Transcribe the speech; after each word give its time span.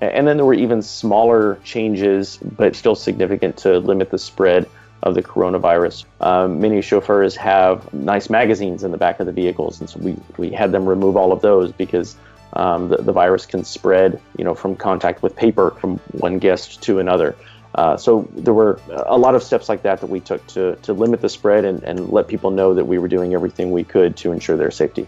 And 0.00 0.26
then 0.26 0.36
there 0.36 0.44
were 0.44 0.54
even 0.54 0.82
smaller 0.82 1.58
changes, 1.64 2.36
but 2.36 2.76
still 2.76 2.94
significant 2.94 3.56
to 3.58 3.78
limit 3.78 4.10
the 4.10 4.18
spread 4.18 4.68
of 5.02 5.14
the 5.14 5.22
coronavirus. 5.22 6.04
Um, 6.20 6.60
many 6.60 6.82
chauffeurs 6.82 7.36
have 7.36 7.92
nice 7.94 8.28
magazines 8.28 8.84
in 8.84 8.90
the 8.90 8.98
back 8.98 9.20
of 9.20 9.26
the 9.26 9.32
vehicles, 9.32 9.80
and 9.80 9.88
so 9.88 9.98
we, 10.00 10.16
we 10.36 10.50
had 10.50 10.72
them 10.72 10.86
remove 10.86 11.16
all 11.16 11.32
of 11.32 11.40
those 11.40 11.72
because 11.72 12.16
um, 12.52 12.88
the, 12.88 12.98
the 12.98 13.12
virus 13.12 13.46
can 13.46 13.64
spread, 13.64 14.20
you 14.36 14.44
know, 14.44 14.54
from 14.54 14.76
contact 14.76 15.22
with 15.22 15.36
paper 15.36 15.70
from 15.72 15.98
one 16.12 16.38
guest 16.38 16.82
to 16.82 16.98
another. 16.98 17.36
Uh, 17.74 17.96
so 17.96 18.26
there 18.32 18.54
were 18.54 18.80
a 19.06 19.18
lot 19.18 19.34
of 19.34 19.42
steps 19.42 19.68
like 19.68 19.82
that 19.82 20.00
that 20.00 20.08
we 20.08 20.18
took 20.18 20.44
to, 20.46 20.76
to 20.76 20.94
limit 20.94 21.20
the 21.20 21.28
spread 21.28 21.64
and, 21.64 21.82
and 21.84 22.10
let 22.10 22.26
people 22.26 22.50
know 22.50 22.74
that 22.74 22.86
we 22.86 22.98
were 22.98 23.08
doing 23.08 23.34
everything 23.34 23.70
we 23.70 23.84
could 23.84 24.16
to 24.16 24.32
ensure 24.32 24.56
their 24.56 24.70
safety. 24.70 25.06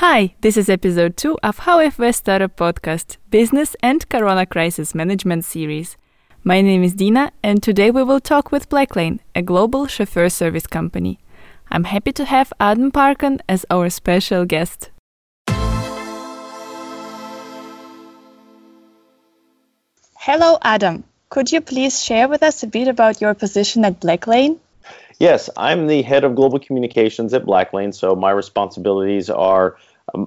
Hi, 0.00 0.34
this 0.42 0.58
is 0.58 0.68
episode 0.68 1.16
2 1.16 1.38
of 1.42 1.60
How 1.60 1.78
FW 1.78 2.14
Startup 2.14 2.54
Podcast, 2.54 3.16
Business 3.30 3.74
and 3.82 4.06
Corona 4.10 4.44
Crisis 4.44 4.94
Management 4.94 5.46
Series. 5.46 5.96
My 6.44 6.60
name 6.60 6.82
is 6.82 6.92
Dina, 6.92 7.32
and 7.42 7.62
today 7.62 7.90
we 7.90 8.02
will 8.02 8.20
talk 8.20 8.52
with 8.52 8.68
Blacklane, 8.68 9.20
a 9.34 9.40
global 9.40 9.86
chauffeur 9.86 10.28
service 10.28 10.66
company. 10.66 11.18
I'm 11.70 11.84
happy 11.84 12.12
to 12.12 12.26
have 12.26 12.52
Adam 12.60 12.90
Parkin 12.90 13.40
as 13.48 13.64
our 13.70 13.88
special 13.88 14.44
guest. 14.44 14.90
Hello, 20.18 20.58
Adam. 20.60 21.04
Could 21.30 21.50
you 21.50 21.62
please 21.62 22.04
share 22.04 22.28
with 22.28 22.42
us 22.42 22.62
a 22.62 22.66
bit 22.66 22.88
about 22.88 23.22
your 23.22 23.32
position 23.32 23.82
at 23.86 23.98
Blacklane? 23.98 24.58
Yes, 25.18 25.48
I'm 25.56 25.86
the 25.86 26.02
head 26.02 26.24
of 26.24 26.34
global 26.34 26.58
communications 26.58 27.32
at 27.32 27.46
Blacklane, 27.46 27.94
so 27.94 28.14
my 28.14 28.30
responsibilities 28.30 29.30
are 29.30 29.78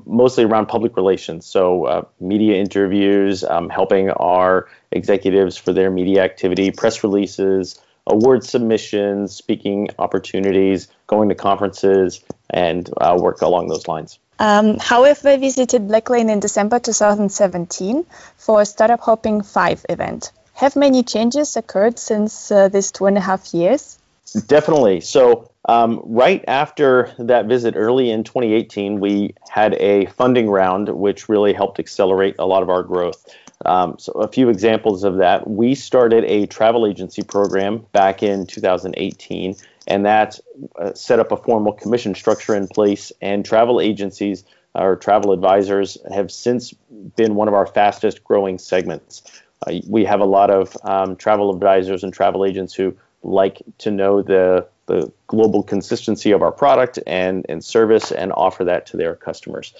mostly 0.05 0.43
around 0.43 0.67
public 0.67 0.95
relations. 0.95 1.45
So, 1.45 1.85
uh, 1.85 2.01
media 2.19 2.55
interviews, 2.55 3.43
um, 3.43 3.69
helping 3.69 4.09
our 4.09 4.67
executives 4.91 5.57
for 5.57 5.73
their 5.73 5.89
media 5.91 6.23
activity, 6.23 6.71
press 6.71 7.03
releases, 7.03 7.79
award 8.07 8.43
submissions, 8.43 9.35
speaking 9.35 9.89
opportunities, 9.99 10.87
going 11.07 11.29
to 11.29 11.35
conferences, 11.35 12.21
and 12.49 12.89
uh, 12.97 13.17
work 13.19 13.41
along 13.41 13.67
those 13.67 13.87
lines. 13.87 14.19
Um, 14.39 14.77
however, 14.79 15.29
I 15.29 15.37
visited 15.37 15.87
Blacklane 15.87 16.29
in 16.29 16.39
December 16.39 16.79
2017 16.79 18.05
for 18.37 18.61
a 18.61 18.65
Startup 18.65 18.99
Hopping 18.99 19.41
5 19.41 19.85
event. 19.89 20.31
Have 20.53 20.75
many 20.75 21.03
changes 21.03 21.55
occurred 21.57 21.99
since 21.99 22.51
uh, 22.51 22.69
this 22.69 22.91
two 22.91 23.05
and 23.05 23.17
a 23.17 23.21
half 23.21 23.53
years? 23.53 23.97
Definitely. 24.47 25.01
So, 25.01 25.48
um, 25.65 26.01
right 26.05 26.43
after 26.47 27.13
that 27.19 27.47
visit 27.47 27.75
early 27.75 28.09
in 28.09 28.23
2018, 28.23 28.99
we 28.99 29.35
had 29.49 29.73
a 29.75 30.05
funding 30.07 30.49
round 30.49 30.89
which 30.89 31.27
really 31.27 31.53
helped 31.53 31.79
accelerate 31.79 32.35
a 32.39 32.45
lot 32.45 32.63
of 32.63 32.69
our 32.69 32.83
growth. 32.83 33.27
Um, 33.65 33.97
so, 33.99 34.13
a 34.13 34.27
few 34.27 34.47
examples 34.49 35.03
of 35.03 35.17
that 35.17 35.49
we 35.49 35.75
started 35.75 36.23
a 36.23 36.45
travel 36.45 36.87
agency 36.87 37.23
program 37.23 37.85
back 37.91 38.23
in 38.23 38.47
2018 38.47 39.55
and 39.89 40.05
that 40.05 40.39
uh, 40.79 40.93
set 40.93 41.19
up 41.19 41.31
a 41.31 41.37
formal 41.37 41.73
commission 41.73 42.15
structure 42.15 42.55
in 42.55 42.67
place. 42.67 43.11
And 43.21 43.43
travel 43.43 43.81
agencies 43.81 44.45
or 44.75 44.95
travel 44.95 45.33
advisors 45.33 45.97
have 46.13 46.31
since 46.31 46.73
been 47.17 47.35
one 47.35 47.47
of 47.47 47.53
our 47.53 47.65
fastest 47.65 48.23
growing 48.23 48.59
segments. 48.59 49.23
Uh, 49.67 49.79
we 49.89 50.05
have 50.05 50.21
a 50.21 50.25
lot 50.25 50.51
of 50.51 50.77
um, 50.83 51.15
travel 51.15 51.53
advisors 51.53 52.03
and 52.03 52.13
travel 52.13 52.45
agents 52.45 52.73
who 52.73 52.95
like 53.23 53.61
to 53.79 53.91
know 53.91 54.21
the 54.21 54.67
the 54.85 55.11
global 55.27 55.61
consistency 55.61 56.31
of 56.31 56.41
our 56.41 56.51
product 56.51 56.97
and, 57.05 57.45
and 57.47 57.63
service 57.63 58.11
and 58.11 58.33
offer 58.33 58.63
that 58.63 58.87
to 58.87 58.97
their 58.97 59.15
customers. 59.15 59.75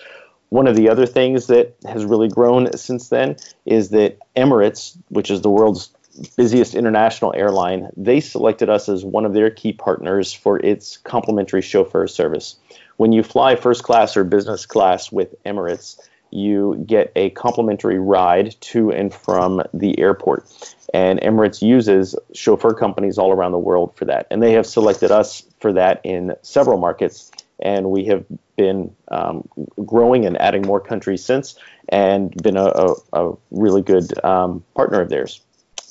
One 0.50 0.68
of 0.68 0.76
the 0.76 0.88
other 0.88 1.08
things 1.08 1.48
that 1.48 1.76
has 1.88 2.06
really 2.06 2.28
grown 2.28 2.72
since 2.78 3.10
then 3.10 3.36
is 3.66 3.90
that 3.90 4.20
Emirates, 4.36 4.96
which 5.10 5.32
is 5.32 5.42
the 5.42 5.50
world's 5.50 5.90
busiest 6.38 6.76
international 6.76 7.34
airline, 7.36 7.90
they 7.98 8.20
selected 8.20 8.70
us 8.70 8.88
as 8.88 9.04
one 9.04 9.26
of 9.26 9.34
their 9.34 9.50
key 9.50 9.74
partners 9.74 10.32
for 10.32 10.60
its 10.60 10.98
complimentary 10.98 11.62
chauffeur 11.62 12.08
service. 12.08 12.56
When 12.98 13.12
you 13.12 13.24
fly 13.24 13.56
first 13.56 13.84
class 13.84 14.16
or 14.16 14.24
business 14.24 14.66
class 14.66 15.12
with 15.12 15.34
Emirates, 15.44 16.00
you 16.32 16.84
get 16.86 17.12
a 17.16 17.32
complimentary 17.32 18.00
ride 18.00 18.56
to 18.62 18.92
and 18.92 19.14
from 19.14 19.64
the 19.74 19.98
airport. 20.00 20.46
And 20.94 21.20
Emirates 21.22 21.62
uses 21.62 22.16
chauffeur 22.34 22.74
companies 22.74 23.18
all 23.18 23.32
around 23.32 23.52
the 23.52 23.60
world 23.60 23.96
for 23.96 24.06
that. 24.06 24.28
And 24.32 24.42
they 24.42 24.54
have 24.54 24.66
selected 24.66 25.12
us 25.12 25.44
for 25.60 25.74
that 25.74 26.02
in 26.04 26.36
several 26.42 26.80
markets. 26.80 27.32
And 27.60 27.92
we 27.92 28.06
have 28.06 28.26
been 28.56 28.96
um, 29.10 29.48
growing 29.86 30.26
and 30.26 30.40
adding 30.42 30.64
more 30.64 30.80
countries 30.80 31.24
since 31.24 31.56
and 31.90 32.32
been 32.42 32.58
a, 32.58 32.66
a, 32.66 32.96
a 33.14 33.38
really 33.52 33.82
good 33.82 34.24
um, 34.24 34.64
partner 34.76 35.02
of 35.02 35.10
theirs. 35.10 35.42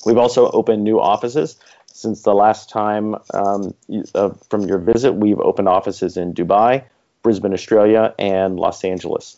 We've 0.05 0.17
also 0.17 0.49
opened 0.51 0.83
new 0.83 0.99
offices. 0.99 1.57
Since 1.91 2.23
the 2.23 2.33
last 2.33 2.69
time 2.69 3.15
um, 3.33 3.73
uh, 4.15 4.29
from 4.49 4.61
your 4.67 4.79
visit, 4.79 5.13
we've 5.13 5.39
opened 5.39 5.67
offices 5.67 6.17
in 6.17 6.33
Dubai, 6.33 6.83
Brisbane, 7.23 7.53
Australia, 7.53 8.13
and 8.17 8.57
Los 8.57 8.83
Angeles. 8.83 9.37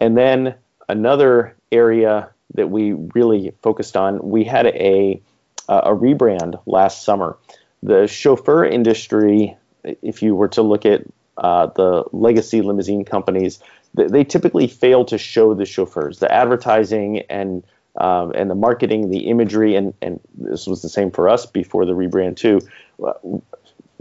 And 0.00 0.16
then 0.16 0.54
another 0.88 1.56
area 1.72 2.30
that 2.54 2.68
we 2.70 2.92
really 2.92 3.52
focused 3.62 3.96
on, 3.96 4.20
we 4.22 4.44
had 4.44 4.66
a, 4.66 5.20
a 5.68 5.90
rebrand 5.90 6.60
last 6.66 7.04
summer. 7.04 7.36
The 7.82 8.06
chauffeur 8.06 8.64
industry, 8.64 9.56
if 9.84 10.22
you 10.22 10.34
were 10.34 10.48
to 10.48 10.62
look 10.62 10.86
at 10.86 11.02
uh, 11.36 11.66
the 11.66 12.04
legacy 12.12 12.62
limousine 12.62 13.04
companies, 13.04 13.58
they, 13.94 14.06
they 14.06 14.24
typically 14.24 14.68
fail 14.68 15.04
to 15.06 15.18
show 15.18 15.54
the 15.54 15.66
chauffeurs. 15.66 16.18
The 16.18 16.32
advertising 16.32 17.20
and 17.28 17.62
um, 17.98 18.32
and 18.34 18.50
the 18.50 18.54
marketing, 18.54 19.08
the 19.08 19.28
imagery, 19.28 19.74
and, 19.74 19.94
and 20.02 20.20
this 20.36 20.66
was 20.66 20.82
the 20.82 20.88
same 20.88 21.10
for 21.10 21.30
us 21.30 21.46
before 21.46 21.86
the 21.86 21.94
rebrand 21.94 22.36
too, 22.36 22.60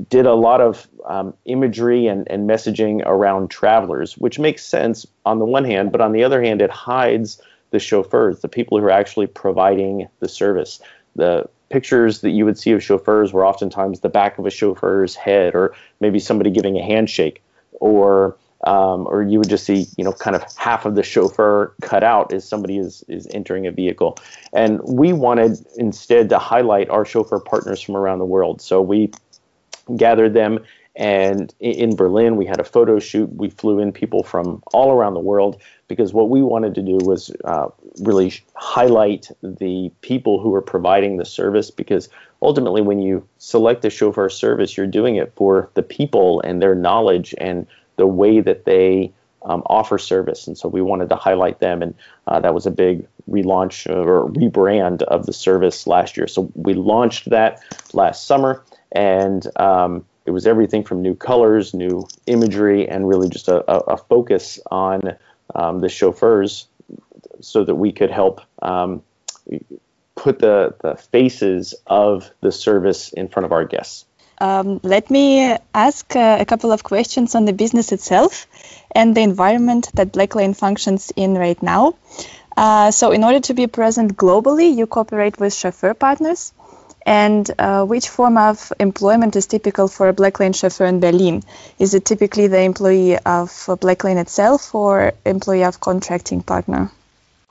did 0.10 0.26
a 0.26 0.34
lot 0.34 0.60
of 0.60 0.88
um, 1.06 1.34
imagery 1.46 2.08
and, 2.08 2.30
and 2.30 2.50
messaging 2.50 3.02
around 3.06 3.50
travelers, 3.50 4.18
which 4.18 4.38
makes 4.38 4.66
sense 4.66 5.08
on 5.26 5.40
the 5.40 5.46
one 5.46 5.64
hand, 5.64 5.92
but 5.92 6.02
on 6.02 6.12
the 6.12 6.24
other 6.24 6.44
hand, 6.44 6.62
it 6.62 6.70
hides 6.70 7.42
the 7.76 7.80
chauffeurs, 7.80 8.40
the 8.40 8.48
people 8.48 8.80
who 8.80 8.86
are 8.86 8.90
actually 8.90 9.28
providing 9.28 10.08
the 10.22 10.30
service. 10.30 10.80
The 11.18 11.50
pictures 11.70 12.22
that 12.22 12.30
you 12.30 12.46
would 12.46 12.58
see 12.58 12.72
of 12.72 12.82
chauffeurs 12.82 13.34
were 13.34 13.46
oftentimes 13.46 14.00
the 14.00 14.08
back 14.08 14.38
of 14.40 14.46
a 14.46 14.50
chauffeur's 14.50 15.14
head, 15.14 15.56
or 15.56 15.76
maybe 16.00 16.20
somebody 16.20 16.52
giving 16.52 16.78
a 16.78 16.82
handshake, 16.82 17.44
or 17.74 18.38
um, 18.64 19.06
or 19.08 19.22
you 19.22 19.40
would 19.40 19.50
just 19.50 19.66
see, 19.66 19.88
you 19.98 20.06
know, 20.06 20.14
kind 20.14 20.38
of 20.38 20.44
half 20.56 20.86
of 20.86 20.96
the 20.96 21.04
chauffeur 21.04 21.76
cut 21.82 22.04
out 22.04 22.32
as 22.32 22.48
somebody 22.48 22.78
is 22.78 23.04
is 23.10 23.28
entering 23.28 23.68
a 23.68 23.72
vehicle. 23.72 24.18
And 24.54 24.80
we 24.84 25.12
wanted 25.12 25.66
instead 25.76 26.30
to 26.30 26.40
highlight 26.40 26.90
our 26.90 27.04
chauffeur 27.04 27.42
partners 27.42 27.82
from 27.82 27.98
around 27.98 28.20
the 28.20 28.26
world. 28.26 28.62
So 28.62 28.82
we 28.82 29.12
gathered 29.98 30.34
them. 30.34 30.64
And 30.96 31.54
in 31.60 31.96
Berlin, 31.96 32.38
we 32.38 32.46
had 32.46 32.60
a 32.60 32.64
photo 32.64 33.00
shoot. 33.00 33.30
We 33.34 33.50
flew 33.50 33.80
in 33.80 33.92
people 33.92 34.24
from 34.24 34.64
all 34.74 34.92
around 34.92 35.14
the 35.14 35.20
world 35.20 35.62
because 35.90 36.14
what 36.14 36.30
we 36.30 36.42
wanted 36.42 36.74
to 36.76 36.82
do 36.82 36.98
was 37.02 37.32
uh, 37.44 37.68
really 38.00 38.34
highlight 38.56 39.30
the 39.44 39.92
people 40.02 40.40
who 40.40 40.54
are 40.56 40.62
providing 40.62 41.18
the 41.18 41.26
service. 41.26 41.70
Because 41.70 42.08
ultimately, 42.42 42.82
when 42.82 43.00
you 43.00 43.28
select 43.40 43.84
a 43.84 43.90
chauffeur 43.90 44.30
service, 44.30 44.78
you're 44.78 44.88
doing 44.88 45.18
it 45.18 45.34
for 45.36 45.70
the 45.74 45.84
people 45.84 46.40
and 46.42 46.62
their 46.62 46.76
knowledge 46.76 47.36
and 47.40 47.68
the 47.98 48.08
way 48.08 48.40
that 48.40 48.64
they 48.64 49.12
um, 49.44 49.64
offer 49.66 49.98
service. 49.98 50.48
And 50.48 50.58
so 50.58 50.68
we 50.70 50.82
wanted 50.82 51.10
to 51.10 51.16
highlight 51.16 51.60
them. 51.60 51.82
And 51.82 51.94
uh, 52.28 52.40
that 52.40 52.54
was 52.54 52.66
a 52.66 52.72
big 52.72 53.06
relaunch 53.30 53.90
or 53.90 54.30
rebrand 54.30 55.04
of 55.04 55.26
the 55.26 55.34
service 55.34 55.88
last 55.88 56.16
year. 56.18 56.28
So 56.28 56.50
we 56.56 56.74
launched 56.74 57.30
that 57.30 57.62
last 57.94 58.26
summer 58.26 58.64
and 58.92 59.46
um, 59.60 60.06
it 60.26 60.32
was 60.32 60.48
everything 60.48 60.84
from 60.84 61.02
new 61.02 61.16
colors, 61.16 61.74
new 61.74 62.08
imagery, 62.26 62.88
and 62.88 63.08
really 63.08 63.30
just 63.30 63.48
a, 63.48 63.64
a, 63.72 63.98
focus 63.98 64.60
on 64.72 65.18
um, 65.54 65.80
the 65.80 65.90
chauffeurs 65.90 66.68
so 67.42 67.64
that 67.64 67.76
we 67.76 67.92
could 67.92 68.10
help 68.10 68.42
um, 68.62 69.04
put 70.16 70.40
the, 70.40 70.76
the 70.82 70.96
faces 70.96 71.76
of 71.86 72.32
the 72.42 72.52
service 72.52 73.14
in 73.14 73.28
front 73.28 73.46
of 73.46 73.52
our 73.52 73.66
guests. 73.66 74.06
Um, 74.40 74.82
let 74.84 75.10
me 75.10 75.56
ask 75.74 76.16
uh, 76.16 76.38
a 76.40 76.46
couple 76.46 76.72
of 76.72 76.84
questions 76.84 77.36
on 77.36 77.46
the 77.46 77.54
business 77.54 77.92
itself 77.92 78.48
and 78.92 79.16
the 79.16 79.22
environment 79.22 79.90
that 79.94 80.12
Blacklane 80.12 80.56
functions 80.56 81.12
in 81.16 81.36
right 81.36 81.62
now. 81.62 81.96
Uh, 82.58 82.92
so, 82.92 83.12
in 83.12 83.24
order 83.24 83.40
to 83.42 83.54
be 83.54 83.68
present 83.68 84.18
globally, 84.18 84.76
you 84.76 84.88
cooperate 84.88 85.40
with 85.40 85.54
chauffeur 85.54 85.94
partners. 85.94 86.54
And 87.06 87.50
uh, 87.60 87.86
which 87.86 88.10
form 88.10 88.38
of 88.38 88.74
employment 88.80 89.36
is 89.36 89.46
typical 89.46 89.88
for 89.88 90.10
a 90.10 90.14
Blacklane 90.14 90.56
chauffeur 90.56 90.86
in 90.86 91.00
Berlin? 91.00 91.44
Is 91.78 91.94
it 91.94 92.04
typically 92.06 92.48
the 92.48 92.62
employee 92.62 93.18
of 93.20 93.50
Blacklane 93.80 94.18
itself 94.20 94.74
or 94.74 95.14
employee 95.26 95.64
of 95.64 95.80
contracting 95.80 96.42
partner? 96.42 96.92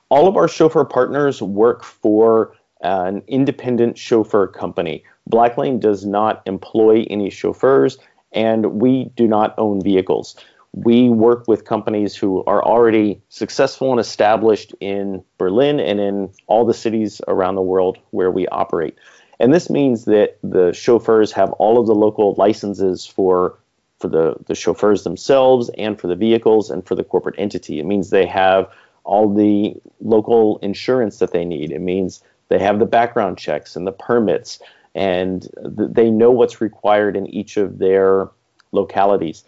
All 0.08 0.26
of 0.26 0.36
our 0.36 0.48
chauffeur 0.48 0.84
partners 0.84 1.40
work 1.40 1.84
for 1.84 2.56
an 2.80 3.22
independent 3.28 3.96
chauffeur 3.96 4.48
company. 4.48 5.04
Blacklane 5.30 5.80
does 5.80 6.04
not 6.04 6.42
employ 6.46 7.06
any 7.08 7.30
chauffeurs, 7.30 7.96
and 8.32 8.80
we 8.80 9.04
do 9.16 9.28
not 9.28 9.54
own 9.56 9.80
vehicles. 9.80 10.36
we 10.74 11.08
work 11.08 11.46
with 11.46 11.64
companies 11.64 12.16
who 12.16 12.42
are 12.46 12.62
already 12.64 13.22
successful 13.28 13.92
and 13.92 14.00
established 14.00 14.74
in 14.80 15.22
Berlin 15.38 15.78
and 15.78 16.00
in 16.00 16.30
all 16.48 16.64
the 16.64 16.74
cities 16.74 17.20
around 17.28 17.54
the 17.54 17.62
world 17.62 17.96
where 18.10 18.30
we 18.30 18.48
operate. 18.48 18.96
And 19.40 19.52
this 19.52 19.68
means 19.70 20.04
that 20.04 20.38
the 20.42 20.72
chauffeurs 20.72 21.32
have 21.32 21.52
all 21.52 21.78
of 21.78 21.86
the 21.86 21.94
local 21.94 22.34
licenses 22.34 23.06
for 23.06 23.58
for 24.00 24.08
the, 24.08 24.34
the 24.46 24.54
chauffeurs 24.54 25.04
themselves 25.04 25.70
and 25.78 25.98
for 25.98 26.08
the 26.08 26.16
vehicles 26.16 26.68
and 26.68 26.86
for 26.86 26.94
the 26.94 27.04
corporate 27.04 27.36
entity. 27.38 27.78
It 27.78 27.86
means 27.86 28.10
they 28.10 28.26
have 28.26 28.70
all 29.04 29.32
the 29.32 29.76
local 30.00 30.58
insurance 30.58 31.18
that 31.20 31.32
they 31.32 31.44
need. 31.44 31.70
It 31.70 31.80
means 31.80 32.22
they 32.48 32.58
have 32.58 32.78
the 32.80 32.86
background 32.86 33.38
checks 33.38 33.76
and 33.76 33.86
the 33.86 33.92
permits, 33.92 34.60
and 34.94 35.42
th- 35.42 35.90
they 35.92 36.10
know 36.10 36.30
what's 36.30 36.60
required 36.60 37.16
in 37.16 37.26
each 37.28 37.56
of 37.56 37.78
their 37.78 38.28
localities. 38.72 39.44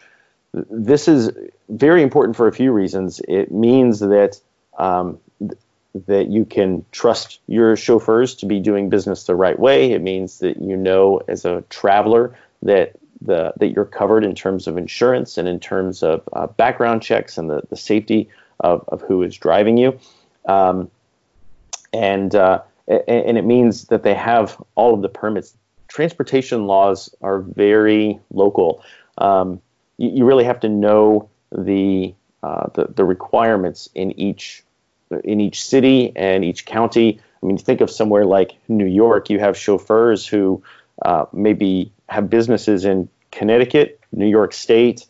This 0.53 1.09
is 1.09 1.31
very 1.69 2.03
important 2.03 2.37
for 2.37 2.47
a 2.47 2.53
few 2.53 2.73
reasons. 2.73 3.21
It 3.29 3.51
means 3.51 4.01
that 4.01 4.41
um, 4.79 5.19
that 6.07 6.29
you 6.29 6.45
can 6.45 6.85
trust 6.93 7.41
your 7.47 7.77
chauffeurs 7.77 8.35
to 8.37 8.47
be 8.47 8.61
doing 8.61 8.89
business 8.89 9.25
the 9.25 9.35
right 9.35 9.59
way. 9.59 9.93
It 9.93 10.03
means 10.03 10.39
that 10.41 10.61
you 10.61 10.77
know 10.77 11.21
as 11.29 11.45
a 11.45 11.63
traveler 11.71 12.37
that 12.63 12.97
the 13.21 13.53
that 13.57 13.69
you're 13.69 13.85
covered 13.85 14.25
in 14.25 14.35
terms 14.35 14.67
of 14.67 14.77
insurance 14.77 15.39
and 15.39 15.49
in 15.49 15.59
terms 15.59 16.03
of 16.03 16.29
uh, 16.33 16.47
background 16.47 17.03
checks 17.03 17.39
and 17.39 17.49
the, 17.49 17.63
the 17.71 17.77
safety 17.77 18.29
of, 18.61 18.85
of 18.89 19.03
who 19.03 19.23
is 19.23 19.37
driving 19.37 19.77
you. 19.77 19.99
Um, 20.47 20.91
and, 21.93 22.35
uh, 22.35 22.63
and 22.89 23.37
it 23.39 23.45
means 23.45 23.87
that 23.87 24.03
they 24.03 24.15
have 24.15 24.63
all 24.75 24.95
of 24.95 25.03
the 25.03 25.09
permits. 25.09 25.57
Transportation 25.89 26.67
laws 26.67 27.15
are 27.23 27.41
very 27.41 28.21
local. 28.33 28.83
Um, 29.19 29.61
you, 29.97 30.11
you, 30.11 30.25
really 30.25 30.45
have 30.45 30.61
to 30.61 30.69
know 30.69 31.29
the, 31.51 32.15
uh, 32.43 32.69
the, 32.75 32.87
the 32.87 33.05
requirements 33.05 33.89
in 33.95 34.19
each 34.21 34.63
in 35.25 35.41
each 35.41 35.65
city 35.65 36.13
and 36.17 36.45
each 36.45 36.65
county. 36.67 37.21
I 37.43 37.47
mean, 37.47 37.59
think 37.59 37.81
of 37.81 37.91
somewhere 37.91 38.25
like 38.25 38.57
New 38.69 38.87
York. 38.87 39.31
You 39.31 39.39
have 39.39 39.57
chauffeurs 39.57 40.27
who 40.27 40.63
uh, 41.05 41.27
maybe 41.33 41.93
have 42.09 42.31
businesses 42.31 42.85
in 42.85 43.09
Connecticut, 43.31 44.01
New 44.13 44.27
York 44.27 44.53
State, 44.53 45.07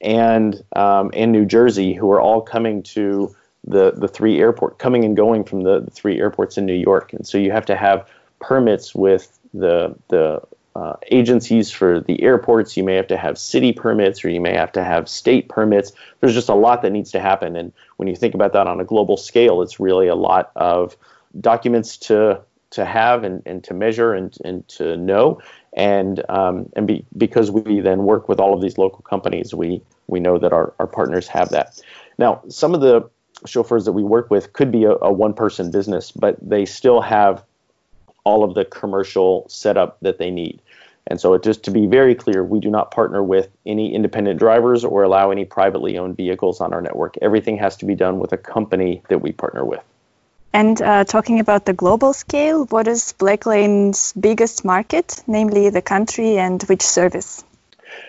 and 0.00 0.62
um, 0.76 1.10
and 1.14 1.32
New 1.32 1.44
Jersey, 1.44 1.94
who 1.94 2.10
are 2.10 2.20
all 2.20 2.40
coming 2.40 2.82
to 2.84 3.34
the 3.66 3.92
the 3.92 4.08
three 4.08 4.38
airport, 4.38 4.78
coming 4.78 5.04
and 5.04 5.16
going 5.16 5.44
from 5.44 5.62
the, 5.62 5.80
the 5.80 5.90
three 5.90 6.18
airports 6.18 6.56
in 6.58 6.66
New 6.66 6.74
York, 6.74 7.12
and 7.12 7.26
so 7.26 7.38
you 7.38 7.50
have 7.50 7.66
to 7.66 7.76
have 7.76 8.08
permits 8.40 8.94
with 8.94 9.38
the 9.52 9.94
the 10.08 10.42
uh, 10.76 10.94
agencies 11.10 11.70
for 11.70 12.00
the 12.00 12.22
airports. 12.22 12.76
You 12.76 12.84
may 12.84 12.94
have 12.94 13.06
to 13.08 13.16
have 13.16 13.38
city 13.38 13.72
permits, 13.72 14.24
or 14.24 14.28
you 14.28 14.40
may 14.40 14.54
have 14.54 14.72
to 14.72 14.82
have 14.82 15.08
state 15.08 15.48
permits. 15.48 15.92
There's 16.20 16.34
just 16.34 16.48
a 16.48 16.54
lot 16.54 16.82
that 16.82 16.90
needs 16.90 17.12
to 17.12 17.20
happen, 17.20 17.56
and 17.56 17.72
when 17.96 18.08
you 18.08 18.16
think 18.16 18.34
about 18.34 18.52
that 18.52 18.66
on 18.66 18.80
a 18.80 18.84
global 18.84 19.16
scale, 19.16 19.62
it's 19.62 19.78
really 19.78 20.08
a 20.08 20.16
lot 20.16 20.50
of 20.56 20.96
documents 21.40 21.96
to 21.98 22.40
to 22.70 22.84
have 22.84 23.22
and, 23.22 23.40
and 23.46 23.62
to 23.62 23.72
measure 23.72 24.14
and, 24.14 24.36
and 24.44 24.66
to 24.66 24.96
know 24.96 25.40
and 25.74 26.24
um, 26.28 26.68
and 26.74 26.86
be, 26.86 27.04
because 27.16 27.50
we 27.50 27.80
then 27.80 28.04
work 28.04 28.28
with 28.28 28.40
all 28.40 28.54
of 28.54 28.60
these 28.60 28.78
local 28.78 29.00
companies, 29.02 29.54
we 29.54 29.82
we 30.06 30.20
know 30.20 30.38
that 30.38 30.52
our, 30.52 30.72
our 30.78 30.86
partners 30.86 31.26
have 31.28 31.50
that. 31.50 31.80
Now, 32.18 32.42
some 32.48 32.74
of 32.74 32.80
the 32.80 33.08
chauffeurs 33.46 33.84
that 33.84 33.92
we 33.92 34.02
work 34.02 34.30
with 34.30 34.52
could 34.52 34.70
be 34.70 34.84
a, 34.84 34.92
a 35.02 35.12
one 35.12 35.34
person 35.34 35.70
business, 35.70 36.12
but 36.12 36.36
they 36.40 36.64
still 36.64 37.00
have 37.00 37.44
all 38.24 38.44
of 38.44 38.54
the 38.54 38.64
commercial 38.64 39.46
setup 39.48 39.98
that 40.00 40.18
they 40.18 40.30
need. 40.30 40.60
And 41.06 41.20
so, 41.20 41.34
it, 41.34 41.42
just 41.42 41.64
to 41.64 41.70
be 41.70 41.86
very 41.86 42.14
clear, 42.14 42.42
we 42.42 42.60
do 42.60 42.70
not 42.70 42.90
partner 42.90 43.22
with 43.22 43.48
any 43.66 43.94
independent 43.94 44.38
drivers 44.38 44.84
or 44.84 45.02
allow 45.02 45.30
any 45.30 45.44
privately 45.44 45.98
owned 45.98 46.16
vehicles 46.16 46.60
on 46.60 46.72
our 46.72 46.80
network. 46.80 47.16
Everything 47.20 47.58
has 47.58 47.76
to 47.78 47.84
be 47.84 47.94
done 47.94 48.18
with 48.18 48.32
a 48.32 48.38
company 48.38 49.02
that 49.08 49.20
we 49.20 49.32
partner 49.32 49.64
with. 49.64 49.82
And 50.54 50.80
uh, 50.80 51.02
talking 51.04 51.40
about 51.40 51.66
the 51.66 51.72
global 51.72 52.12
scale, 52.12 52.64
what 52.66 52.86
is 52.86 53.12
Blacklane's 53.18 54.12
biggest 54.12 54.64
market, 54.64 55.22
namely 55.26 55.68
the 55.70 55.82
country 55.82 56.38
and 56.38 56.62
which 56.62 56.82
service? 56.82 57.44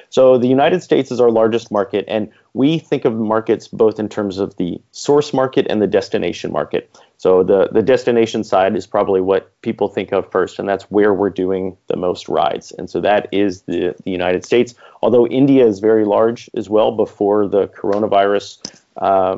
So 0.09 0.37
the 0.37 0.47
United 0.47 0.83
States 0.83 1.11
is 1.11 1.19
our 1.19 1.31
largest 1.31 1.71
market, 1.71 2.05
and 2.07 2.31
we 2.55 2.79
think 2.79 3.03
of 3.03 3.13
markets 3.13 3.67
both 3.67 3.99
in 3.99 4.07
terms 4.07 4.37
of 4.37 4.55
the 4.55 4.79
source 4.91 5.33
market 5.33 5.67
and 5.69 5.81
the 5.81 5.87
destination 5.87 6.53
market. 6.53 6.89
So 7.17 7.43
the, 7.43 7.67
the 7.67 7.81
destination 7.81 8.45
side 8.45 8.77
is 8.77 8.87
probably 8.87 9.19
what 9.19 9.51
people 9.61 9.89
think 9.89 10.13
of 10.13 10.31
first, 10.31 10.57
and 10.57 10.67
that's 10.67 10.85
where 10.85 11.13
we're 11.13 11.29
doing 11.29 11.75
the 11.87 11.97
most 11.97 12.29
rides. 12.29 12.71
And 12.71 12.89
so 12.89 13.01
that 13.01 13.27
is 13.33 13.63
the, 13.63 13.93
the 14.05 14.11
United 14.11 14.45
States, 14.45 14.73
although 15.01 15.27
India 15.27 15.67
is 15.67 15.79
very 15.79 16.05
large 16.05 16.49
as 16.55 16.69
well 16.69 16.93
before 16.93 17.45
the 17.45 17.67
coronavirus 17.67 18.73
uh, 18.95 19.35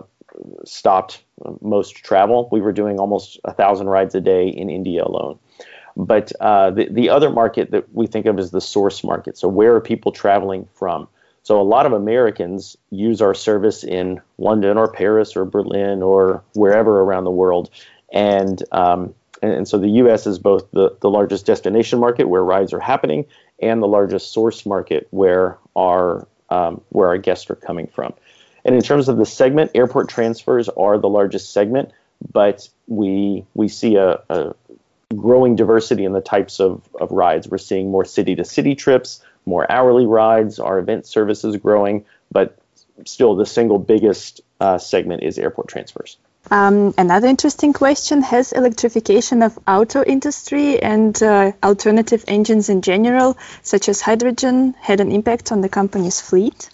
stopped 0.64 1.24
most 1.62 1.96
travel. 1.96 2.48
We 2.52 2.62
were 2.62 2.72
doing 2.72 3.00
almost 3.00 3.40
a 3.46 3.52
thousand 3.52 3.88
rides 3.88 4.14
a 4.14 4.22
day 4.22 4.48
in 4.48 4.69
India 4.69 5.04
alone. 5.04 5.40
But 5.96 6.31
uh, 6.40 6.69
the, 6.69 6.88
the 6.92 7.10
other 7.10 7.31
market 7.31 7.72
that 7.72 7.92
we 7.96 8.06
think 8.06 8.28
of 8.28 8.38
is 8.38 8.52
the 8.52 8.62
source 8.62 9.04
market. 9.04 9.40
So, 9.40 9.48
where 9.48 9.74
are 9.74 9.81
people 9.81 10.12
traveling 10.12 10.68
from? 10.75 11.08
So, 11.48 11.62
a 11.62 11.64
lot 11.64 11.86
of 11.86 11.94
Americans 11.94 12.76
use 12.90 13.22
our 13.22 13.34
service 13.34 13.86
in 13.86 14.20
London 14.38 14.78
or 14.78 14.92
Paris 14.92 15.38
or 15.38 15.46
Berlin 15.46 16.04
or 16.04 16.44
wherever 16.56 17.00
around 17.00 17.24
the 17.24 17.32
world. 17.32 17.70
And, 18.12 18.62
um, 18.74 19.16
and, 19.42 19.54
and 19.54 19.66
so 19.66 19.78
the 19.78 19.88
US 19.88 20.28
is 20.28 20.40
both 20.40 20.70
the, 20.72 20.98
the 21.00 21.10
largest 21.10 21.46
destination 21.46 22.00
market 22.00 22.28
where 22.28 22.44
rides 22.44 22.74
are 22.74 22.82
happening 22.82 23.28
and 23.62 23.82
the 23.82 23.88
largest 23.88 24.34
source 24.34 24.66
market 24.66 25.08
where 25.12 25.58
our, 25.74 26.28
um, 26.50 26.82
where 26.90 27.08
our 27.08 27.18
guests 27.18 27.50
are 27.50 27.56
coming 27.56 27.88
from. 27.88 28.14
And 28.66 28.76
in 28.76 28.82
terms 28.82 29.08
of 29.08 29.16
the 29.16 29.26
segment, 29.26 29.72
airport 29.74 30.10
transfers 30.10 30.68
are 30.68 30.98
the 30.98 31.08
largest 31.08 31.54
segment, 31.54 31.94
but 32.30 32.68
we 32.88 33.46
we 33.54 33.70
see 33.70 33.96
a, 33.96 34.20
a 34.30 34.54
growing 35.16 35.56
diversity 35.56 36.04
in 36.04 36.12
the 36.12 36.20
types 36.20 36.60
of, 36.60 36.90
of 37.00 37.10
rides. 37.12 37.48
We're 37.48 37.58
seeing 37.58 37.90
more 37.90 38.04
city 38.04 38.36
to 38.36 38.44
city 38.44 38.76
trips, 38.76 39.24
more 39.48 39.70
hourly 39.72 40.06
rides. 40.06 40.60
Our 40.60 40.78
event 40.78 41.08
service 41.08 41.44
is 41.44 41.56
growing, 41.58 42.06
but 42.32 42.58
still 43.06 43.36
the 43.36 43.46
single 43.46 43.80
biggest 43.80 44.42
uh, 44.60 44.78
segment 44.78 45.24
is 45.24 45.40
airport 45.40 45.70
transfers. 45.70 46.18
Um, 46.52 46.94
another 46.98 47.28
interesting 47.28 47.74
question: 47.74 48.22
Has 48.22 48.52
electrification 48.52 49.42
of 49.42 49.58
auto 49.68 50.04
industry 50.04 50.82
and 50.82 51.22
uh, 51.22 51.52
alternative 51.64 52.24
engines 52.28 52.70
in 52.70 52.82
general, 52.82 53.38
such 53.64 53.90
as 53.90 54.02
hydrogen, 54.02 54.76
had 54.80 55.00
an 55.00 55.12
impact 55.12 55.52
on 55.52 55.62
the 55.62 55.70
company's 55.70 56.22
fleet? 56.22 56.70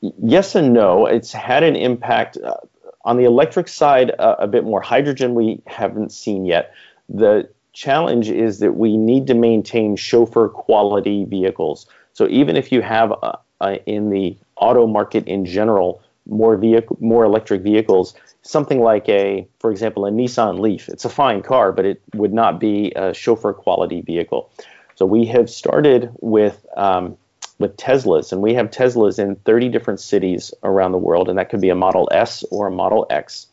yes 0.00 0.54
and 0.54 0.72
no. 0.72 1.06
It's 1.06 1.32
had 1.32 1.62
an 1.62 1.76
impact 1.76 2.36
uh, 2.36 2.56
on 3.04 3.16
the 3.16 3.24
electric 3.24 3.68
side 3.68 4.12
uh, 4.18 4.36
a 4.38 4.46
bit 4.46 4.64
more. 4.64 4.80
Hydrogen 4.80 5.34
we 5.34 5.62
haven't 5.66 6.12
seen 6.12 6.44
yet. 6.44 6.74
The 7.08 7.48
challenge 7.76 8.30
is 8.30 8.60
that 8.60 8.72
we 8.72 8.96
need 8.96 9.26
to 9.26 9.34
maintain 9.34 9.96
chauffeur 9.96 10.48
quality 10.48 11.26
vehicles. 11.26 11.86
So 12.14 12.26
even 12.28 12.56
if 12.56 12.72
you 12.72 12.80
have 12.80 13.12
uh, 13.12 13.36
uh, 13.60 13.76
in 13.84 14.08
the 14.08 14.34
auto 14.56 14.86
market 14.86 15.28
in 15.28 15.44
general 15.44 16.02
more 16.24 16.56
vehicle 16.56 16.96
more 17.00 17.24
electric 17.24 17.60
vehicles, 17.60 18.14
something 18.42 18.80
like 18.80 19.08
a, 19.10 19.46
for 19.60 19.70
example, 19.70 20.06
a 20.06 20.10
Nissan 20.10 20.58
Leaf. 20.58 20.88
It's 20.88 21.04
a 21.04 21.10
fine 21.10 21.42
car, 21.42 21.70
but 21.70 21.84
it 21.84 22.02
would 22.14 22.32
not 22.32 22.58
be 22.58 22.92
a 22.96 23.12
chauffeur 23.12 23.52
quality 23.52 24.00
vehicle. 24.00 24.50
So 24.94 25.04
we 25.04 25.26
have 25.26 25.50
started 25.50 26.10
with 26.20 26.64
um, 26.76 27.18
with 27.58 27.76
Teslas, 27.76 28.32
and 28.32 28.42
we 28.42 28.54
have 28.54 28.70
Teslas 28.70 29.18
in 29.18 29.36
30 29.36 29.68
different 29.68 30.00
cities 30.00 30.52
around 30.62 30.92
the 30.92 30.98
world, 30.98 31.28
and 31.28 31.38
that 31.38 31.50
could 31.50 31.60
be 31.60 31.70
a 31.70 31.74
Model 31.74 32.08
S 32.10 32.42
or 32.50 32.68
a 32.68 32.70
Model 32.70 33.06
X. 33.10 33.46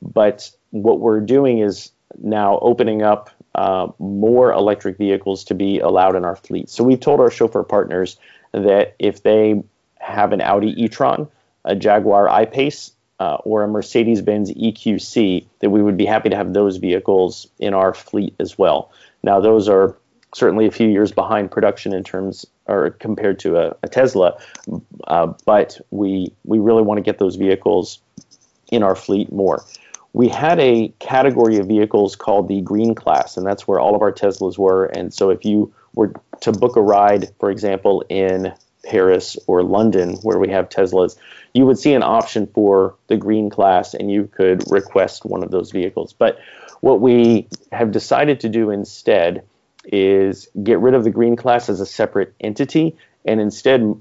But 0.00 0.50
what 0.70 1.00
we're 1.00 1.20
doing 1.20 1.58
is 1.58 1.90
now 2.18 2.58
opening 2.60 3.02
up 3.02 3.30
uh, 3.54 3.88
more 3.98 4.52
electric 4.52 4.98
vehicles 4.98 5.44
to 5.44 5.54
be 5.54 5.78
allowed 5.78 6.16
in 6.16 6.24
our 6.24 6.36
fleet. 6.36 6.70
So 6.70 6.84
we've 6.84 7.00
told 7.00 7.20
our 7.20 7.30
chauffeur 7.30 7.62
partners 7.62 8.16
that 8.52 8.94
if 8.98 9.22
they 9.22 9.62
have 9.98 10.32
an 10.32 10.40
Audi 10.40 10.74
e-tron, 10.82 11.28
a 11.64 11.74
Jaguar 11.76 12.28
I-Pace, 12.28 12.92
uh, 13.20 13.36
or 13.44 13.62
a 13.62 13.68
Mercedes-Benz 13.68 14.52
EQC, 14.52 15.46
that 15.60 15.70
we 15.70 15.82
would 15.82 15.96
be 15.96 16.06
happy 16.06 16.28
to 16.28 16.36
have 16.36 16.54
those 16.54 16.78
vehicles 16.78 17.46
in 17.58 17.72
our 17.72 17.94
fleet 17.94 18.34
as 18.40 18.58
well. 18.58 18.90
Now, 19.22 19.38
those 19.38 19.68
are 19.68 19.96
certainly 20.34 20.66
a 20.66 20.70
few 20.70 20.88
years 20.88 21.12
behind 21.12 21.50
production 21.50 21.92
in 21.92 22.02
terms 22.02 22.46
or 22.66 22.90
compared 22.90 23.38
to 23.40 23.58
a, 23.58 23.76
a 23.82 23.88
Tesla, 23.88 24.38
uh, 25.06 25.32
but 25.44 25.80
we 25.90 26.32
we 26.44 26.58
really 26.58 26.82
want 26.82 26.98
to 26.98 27.02
get 27.02 27.18
those 27.18 27.36
vehicles 27.36 28.00
in 28.70 28.82
our 28.82 28.96
fleet 28.96 29.30
more. 29.30 29.64
We 30.12 30.28
had 30.28 30.60
a 30.60 30.88
category 30.98 31.58
of 31.58 31.68
vehicles 31.68 32.16
called 32.16 32.48
the 32.48 32.60
green 32.60 32.94
class, 32.94 33.36
and 33.36 33.46
that's 33.46 33.66
where 33.66 33.80
all 33.80 33.94
of 33.94 34.02
our 34.02 34.12
Teslas 34.12 34.58
were. 34.58 34.86
And 34.86 35.12
so, 35.12 35.30
if 35.30 35.44
you 35.44 35.72
were 35.94 36.12
to 36.40 36.52
book 36.52 36.76
a 36.76 36.82
ride, 36.82 37.28
for 37.38 37.50
example, 37.50 38.04
in 38.08 38.52
Paris 38.84 39.38
or 39.46 39.62
London, 39.62 40.16
where 40.22 40.38
we 40.38 40.48
have 40.48 40.68
Teslas, 40.68 41.16
you 41.54 41.66
would 41.66 41.78
see 41.78 41.94
an 41.94 42.02
option 42.02 42.46
for 42.46 42.94
the 43.06 43.16
green 43.16 43.48
class, 43.48 43.94
and 43.94 44.10
you 44.10 44.28
could 44.34 44.70
request 44.70 45.24
one 45.24 45.42
of 45.42 45.50
those 45.50 45.70
vehicles. 45.70 46.12
But 46.12 46.38
what 46.80 47.00
we 47.00 47.48
have 47.70 47.92
decided 47.92 48.40
to 48.40 48.48
do 48.48 48.70
instead 48.70 49.44
is 49.84 50.48
get 50.62 50.78
rid 50.80 50.94
of 50.94 51.04
the 51.04 51.10
green 51.10 51.36
class 51.36 51.68
as 51.68 51.80
a 51.80 51.86
separate 51.86 52.34
entity 52.40 52.96
and 53.24 53.40
instead 53.40 54.00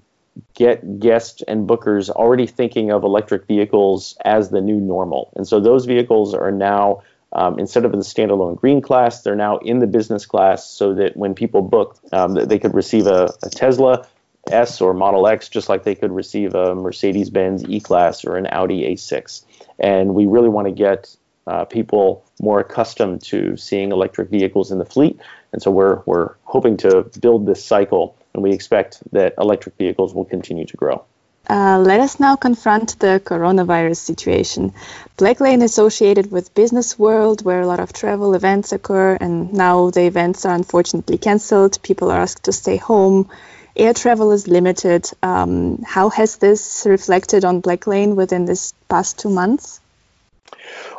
get 0.54 1.00
guests 1.00 1.42
and 1.48 1.68
bookers 1.68 2.10
already 2.10 2.48
thinking 2.48 2.92
of 2.92 3.04
electric 3.04 3.48
vehicles 3.48 4.18
as 4.24 4.50
the 4.50 4.62
new 4.62 4.80
normal. 4.80 5.32
And 5.36 5.48
so 5.48 5.60
those 5.60 5.86
vehicles 5.86 6.34
are 6.34 6.52
now, 6.52 7.04
um, 7.34 7.60
instead 7.60 7.86
of 7.86 7.92
the 7.92 7.98
standalone 7.98 8.56
green 8.56 8.82
class, 8.82 9.22
they're 9.22 9.36
now 9.36 9.58
in 9.58 9.80
the 9.80 9.88
business 9.88 10.26
class 10.26 10.70
so 10.70 10.94
that 10.96 11.18
when 11.18 11.34
people 11.34 11.62
book, 11.62 11.98
um, 12.12 12.34
they 12.34 12.60
could 12.60 12.74
receive 12.74 13.08
a, 13.08 13.34
a, 13.44 13.50
Tesla 13.50 14.08
S 14.50 14.82
or 14.82 14.94
Model 14.94 15.28
X 15.28 15.50
just 15.50 15.70
like 15.70 15.84
they 15.84 15.96
could 15.96 16.12
receive 16.12 16.56
a 16.56 16.76
Mercedes 16.76 17.30
Benz 17.30 17.64
E 17.68 17.80
Class 17.80 18.26
or 18.26 18.38
an 18.38 18.48
Audi 18.48 18.94
A6. 18.94 19.44
And 19.80 20.16
we 20.16 20.26
really 20.26 20.50
want 20.50 20.68
to 20.68 20.74
get 20.74 21.16
uh, 21.48 21.66
people 21.66 22.24
more 22.42 22.60
accustomed 22.60 23.22
to 23.24 23.58
seeing 23.58 23.92
electric 23.92 24.30
vehicles 24.30 24.72
in 24.72 24.78
the 24.78 24.86
fleet. 24.86 25.20
And 25.52 25.62
so 25.62 25.72
we're, 25.72 26.02
we're 26.06 26.36
hoping 26.44 26.78
to 26.78 27.04
build 27.20 27.46
this 27.46 27.64
cycle 27.64 28.16
and 28.34 28.44
we 28.44 28.52
expect 28.52 29.00
that 29.12 29.34
electric 29.38 29.76
vehicles 29.78 30.14
will 30.14 30.26
continue 30.26 30.66
to 30.66 30.78
grow. 30.78 31.04
Uh, 31.50 31.80
let 31.80 32.00
us 32.00 32.20
now 32.20 32.36
confront 32.36 32.98
the 33.00 33.22
coronavirus 33.26 33.98
situation. 33.98 34.74
Blacklane 35.18 35.64
is 35.64 35.72
associated 35.72 36.32
with 36.32 36.54
business 36.54 36.98
world 36.98 37.44
where 37.44 37.62
a 37.62 37.68
lot 37.68 37.80
of 37.80 37.92
travel 37.92 38.36
events 38.36 38.72
occur, 38.72 39.18
and 39.20 39.52
now 39.52 39.90
the 39.90 40.06
events 40.06 40.46
are 40.46 40.54
unfortunately 40.54 41.18
cancelled. 41.18 41.82
People 41.82 42.12
are 42.12 42.22
asked 42.22 42.46
to 42.46 42.52
stay 42.52 42.78
home. 42.78 43.30
Air 43.76 43.94
travel 43.94 44.32
is 44.32 44.48
limited. 44.48 45.10
Um, 45.24 45.84
how 45.86 46.10
has 46.10 46.38
this 46.38 46.86
reflected 46.86 47.44
on 47.44 47.62
Blacklane 47.62 48.16
within 48.16 48.46
this 48.46 48.74
past 48.88 49.20
two 49.20 49.30
months? 49.30 49.82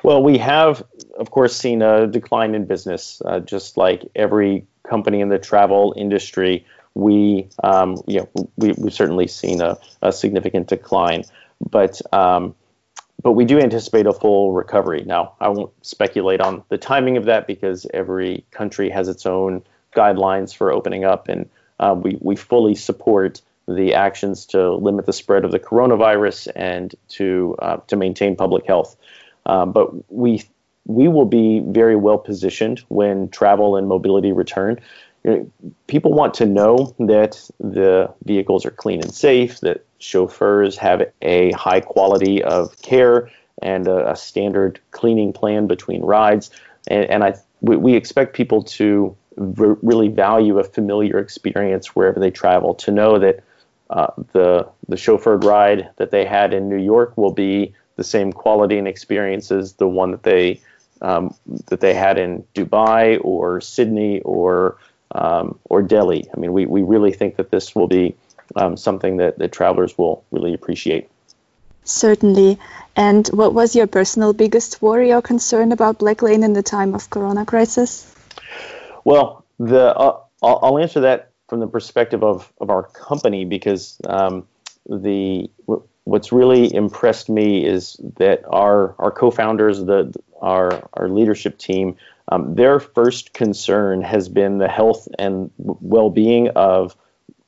Well, 0.03 0.23
we 0.23 0.39
have, 0.39 0.83
of 1.17 1.31
course, 1.31 1.57
seen 1.57 1.83
a 1.83 2.07
decline 2.07 2.55
in 2.55 2.65
business, 2.65 3.23
uh, 3.25 3.41
just 3.41 3.77
like 3.77 4.11
every 4.15 4.67
company 4.83 5.21
in 5.21 5.29
the 5.29 5.39
travel 5.39 5.95
industry 5.97 6.67
we 6.95 7.49
um, 7.63 8.03
you 8.07 8.21
know 8.21 8.49
we, 8.57 8.73
we've 8.73 8.95
certainly 8.95 9.27
seen 9.27 9.61
a, 9.61 9.79
a 10.03 10.13
significant 10.13 10.69
decline, 10.69 11.25
but 11.71 12.01
um, 12.13 12.55
but 13.23 13.33
we 13.33 13.45
do 13.45 13.59
anticipate 13.61 14.07
a 14.07 14.13
full 14.13 14.53
recovery. 14.53 15.05
Now, 15.05 15.35
I 15.41 15.49
won't 15.49 15.73
speculate 15.85 16.41
on 16.41 16.65
the 16.69 16.79
timing 16.79 17.17
of 17.17 17.27
that 17.27 17.47
because 17.47 17.87
every 17.95 18.45
country 18.51 18.91
has 18.91 19.09
its 19.09 19.27
own 19.27 19.63
guidelines 19.95 20.55
for 20.55 20.73
opening 20.73 21.05
up, 21.05 21.29
and 21.29 21.49
uh, 21.79 21.95
we 21.97 22.19
we 22.21 22.37
fully 22.37 22.75
support 22.75 23.41
the 23.69 23.95
actions 23.95 24.47
to 24.47 24.73
limit 24.73 25.07
the 25.07 25.13
spread 25.13 25.45
of 25.45 25.53
the 25.53 25.59
coronavirus 25.59 26.49
and 26.57 26.95
to 27.09 27.57
uh, 27.61 27.77
to 27.87 27.97
maintain 27.97 28.37
public 28.37 28.67
health. 28.67 28.97
Um, 29.47 29.73
but 29.73 30.13
we 30.13 30.45
we 30.87 31.09
will 31.09 31.27
be 31.27 31.61
very 31.61 31.97
well 31.97 32.19
positioned 32.19 32.81
when 32.89 33.29
travel 33.29 33.77
and 33.77 33.87
mobility 33.87 34.33
return 34.33 34.81
people 35.87 36.13
want 36.13 36.35
to 36.35 36.47
know 36.47 36.95
that 36.99 37.49
the 37.61 38.13
vehicles 38.25 38.67
are 38.67 38.71
clean 38.71 39.01
and 39.01 39.15
safe, 39.15 39.61
that 39.61 39.85
chauffeurs 39.99 40.77
have 40.77 41.03
a 41.23 41.53
high 41.53 41.81
quality 41.81 42.43
of 42.43 42.81
care 42.83 43.31
and 43.61 43.87
a, 43.87 44.13
a 44.13 44.17
standard 44.17 44.81
cleaning 44.91 45.33
plan 45.33 45.67
between 45.67 46.03
rides. 46.03 46.51
And, 46.89 47.05
and 47.09 47.25
I, 47.25 47.35
we, 47.61 47.77
we, 47.77 47.95
expect 47.95 48.35
people 48.35 48.65
to 48.65 49.17
v- 49.37 49.77
really 49.83 50.09
value 50.09 50.59
a 50.59 50.65
familiar 50.65 51.19
experience 51.19 51.95
wherever 51.95 52.19
they 52.19 52.33
travel, 52.33 52.75
to 52.75 52.91
know 52.91 53.21
that 53.21 53.45
uh, 53.91 54.09
the, 54.33 54.69
the 54.89 54.97
chauffeured 54.97 55.45
ride 55.45 55.91
that 55.99 56.11
they 56.11 56.25
had 56.25 56.53
in 56.53 56.69
New 56.69 56.83
York 56.83 57.17
will 57.17 57.33
be 57.33 57.75
the 57.97 58.05
same 58.05 58.33
quality 58.33 58.79
and 58.79 58.89
experience 58.89 59.53
as 59.53 59.75
the 59.75 59.87
one 59.87 60.11
that 60.11 60.25
they, 60.25 60.61
um, 61.03 61.33
that 61.67 61.81
they 61.81 61.95
had 61.95 62.19
in 62.19 62.43
Dubai 62.55 63.21
or 63.23 63.61
Sydney 63.61 64.21
or 64.23 64.79
um, 65.15 65.59
or 65.65 65.83
Delhi. 65.83 66.29
I 66.35 66.39
mean, 66.39 66.53
we, 66.53 66.67
we 66.67 66.83
really 66.83 67.13
think 67.13 67.37
that 67.37 67.51
this 67.51 67.75
will 67.75 67.89
be 67.89 68.17
um, 68.57 68.77
something 68.77 69.19
that, 69.19 69.39
that 69.39 69.53
travelers 69.53 69.97
will 69.97 70.25
really 70.31 70.55
appreciate. 70.55 71.09
Certainly. 71.85 72.59
And 72.95 73.27
what 73.29 73.55
was 73.55 73.75
your 73.75 73.87
personal 73.87 74.33
biggest 74.33 74.81
worry 74.81 75.13
or 75.13 75.23
concern 75.23 75.73
about 75.73 75.99
Blacklane 75.99 76.45
in 76.45 76.53
the 76.53 76.63
time 76.63 76.95
of 76.95 77.11
Corona 77.11 77.45
crisis? 77.45 78.15
Well, 79.05 79.45
the 79.59 79.97
uh, 79.97 80.21
I'll, 80.43 80.59
I'll, 80.63 80.79
answer 80.79 81.01
that 81.01 81.31
from 81.49 81.61
the 81.61 81.67
perspective 81.67 82.23
of, 82.23 82.53
of 82.61 82.71
our 82.71 82.85
company 82.85 83.45
because 83.45 83.99
um, 84.07 84.47
the 84.87 85.51
what's 86.05 86.33
really 86.33 86.73
impressed 86.75 87.29
me 87.29 87.65
is 87.65 87.97
that 88.17 88.45
our 88.49 88.95
our 88.99 89.11
co-founders, 89.11 89.85
the 89.85 90.13
our 90.41 90.89
our 90.95 91.09
leadership 91.09 91.59
team, 91.59 91.97
um, 92.33 92.55
their 92.55 92.81
first 92.81 93.35
concern 93.35 94.01
has 94.03 94.29
been 94.29 94.59
the 94.59 94.69
health 94.69 95.07
and 95.19 95.51
well-being 95.59 96.49
of 96.51 96.97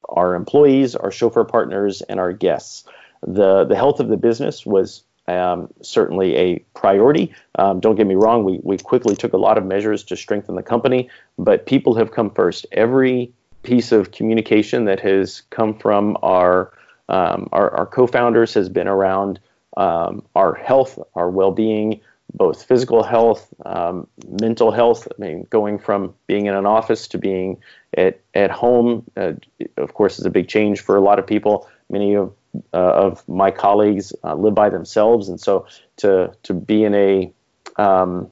our 0.08 0.34
employees, 0.34 0.94
our 0.94 1.10
chauffeur 1.10 1.44
partners, 1.44 2.02
and 2.02 2.20
our 2.20 2.32
guests. 2.32 2.84
the 3.26 3.64
The 3.64 3.76
health 3.76 4.00
of 4.00 4.08
the 4.08 4.18
business 4.18 4.66
was 4.66 5.02
um, 5.26 5.72
certainly 5.80 6.36
a 6.36 6.58
priority. 6.74 7.34
Um, 7.54 7.80
don't 7.80 7.96
get 7.96 8.06
me 8.06 8.14
wrong; 8.14 8.44
we 8.44 8.60
we 8.62 8.76
quickly 8.76 9.16
took 9.16 9.32
a 9.32 9.38
lot 9.38 9.56
of 9.56 9.64
measures 9.64 10.04
to 10.04 10.16
strengthen 10.16 10.54
the 10.54 10.62
company, 10.62 11.08
but 11.38 11.64
people 11.64 11.94
have 11.94 12.12
come 12.12 12.30
first. 12.30 12.66
Every 12.72 13.32
piece 13.62 13.90
of 13.90 14.12
communication 14.12 14.84
that 14.84 15.00
has 15.00 15.40
come 15.48 15.78
from 15.78 16.18
our 16.22 16.72
um, 17.08 17.48
our, 17.52 17.70
our, 17.70 17.86
co-founders 17.86 18.54
has 18.54 18.70
been 18.70 18.88
around 18.88 19.38
um, 19.76 20.22
our 20.34 20.54
health, 20.54 20.98
our 21.14 21.28
well-being, 21.28 22.00
both 22.34 22.64
physical 22.64 23.02
health, 23.02 23.52
um, 23.64 24.06
mental 24.28 24.70
health. 24.70 25.06
I 25.08 25.20
mean, 25.20 25.46
going 25.50 25.78
from 25.78 26.14
being 26.26 26.46
in 26.46 26.54
an 26.54 26.66
office 26.66 27.08
to 27.08 27.18
being 27.18 27.58
at 27.96 28.20
at 28.34 28.50
home, 28.50 29.04
uh, 29.16 29.32
of 29.76 29.94
course, 29.94 30.18
is 30.18 30.26
a 30.26 30.30
big 30.30 30.48
change 30.48 30.80
for 30.80 30.96
a 30.96 31.00
lot 31.00 31.18
of 31.18 31.26
people. 31.26 31.68
Many 31.88 32.14
of 32.14 32.32
uh, 32.72 32.76
of 32.76 33.28
my 33.28 33.50
colleagues 33.50 34.12
uh, 34.24 34.34
live 34.34 34.54
by 34.54 34.68
themselves, 34.68 35.28
and 35.28 35.40
so 35.40 35.66
to 35.98 36.34
to 36.42 36.54
be 36.54 36.84
in 36.84 36.94
a 36.94 37.32
um, 37.76 38.30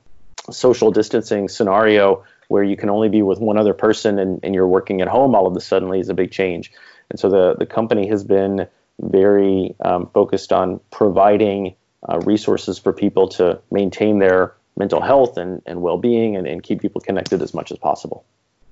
social 0.51 0.91
distancing 0.91 1.49
scenario 1.49 2.25
where 2.49 2.63
you 2.63 2.77
can 2.77 2.91
only 2.91 3.09
be 3.09 3.23
with 3.23 3.39
one 3.39 3.57
other 3.57 3.73
person 3.73 4.19
and, 4.19 4.41
and 4.43 4.55
you're 4.55 4.69
working 4.69 5.01
at 5.01 5.09
home 5.09 5.35
all 5.35 5.47
of 5.47 5.57
a 5.57 5.61
sudden 5.61 5.95
is 5.95 6.09
a 6.09 6.15
big 6.15 6.31
change. 6.31 6.71
And 7.09 7.19
so 7.19 7.31
the, 7.31 7.55
the 7.59 7.67
company 7.67 8.09
has 8.09 8.25
been 8.25 8.67
very 9.01 9.75
um, 9.85 10.11
focused 10.13 10.53
on 10.53 10.81
providing 10.91 11.75
uh, 12.09 12.19
resources 12.21 12.79
for 12.79 12.93
people 12.93 13.29
to 13.29 13.61
maintain 13.71 14.19
their 14.19 14.55
mental 14.77 15.01
health 15.01 15.37
and, 15.37 15.63
and 15.67 15.83
well-being 15.83 16.37
and, 16.37 16.47
and 16.47 16.63
keep 16.63 16.81
people 16.81 17.01
connected 17.01 17.43
as 17.43 17.53
much 17.55 17.73
as 17.73 17.79
possible. 17.79 18.25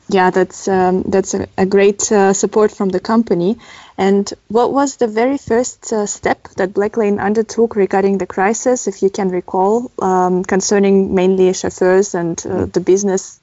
Yeah, 0.08 0.30
that's 0.30 0.66
um, 0.66 1.02
that's 1.02 1.34
a, 1.34 1.46
a 1.56 1.66
great 1.66 2.10
uh, 2.10 2.32
support 2.32 2.72
from 2.72 2.88
the 2.88 2.98
company. 2.98 3.58
And 3.96 4.32
what 4.48 4.72
was 4.72 4.96
the 4.96 5.06
very 5.06 5.38
first 5.38 5.92
uh, 5.92 6.06
step 6.06 6.48
that 6.56 6.72
Blacklane 6.72 7.20
undertook 7.20 7.76
regarding 7.76 8.18
the 8.18 8.26
crisis, 8.26 8.88
if 8.88 9.02
you 9.02 9.10
can 9.10 9.28
recall, 9.28 9.92
um, 10.00 10.42
concerning 10.42 11.14
mainly 11.14 11.52
chauffeurs 11.52 12.14
and 12.14 12.40
uh, 12.40 12.48
mm-hmm. 12.48 12.70
the 12.70 12.80
business? 12.80 13.38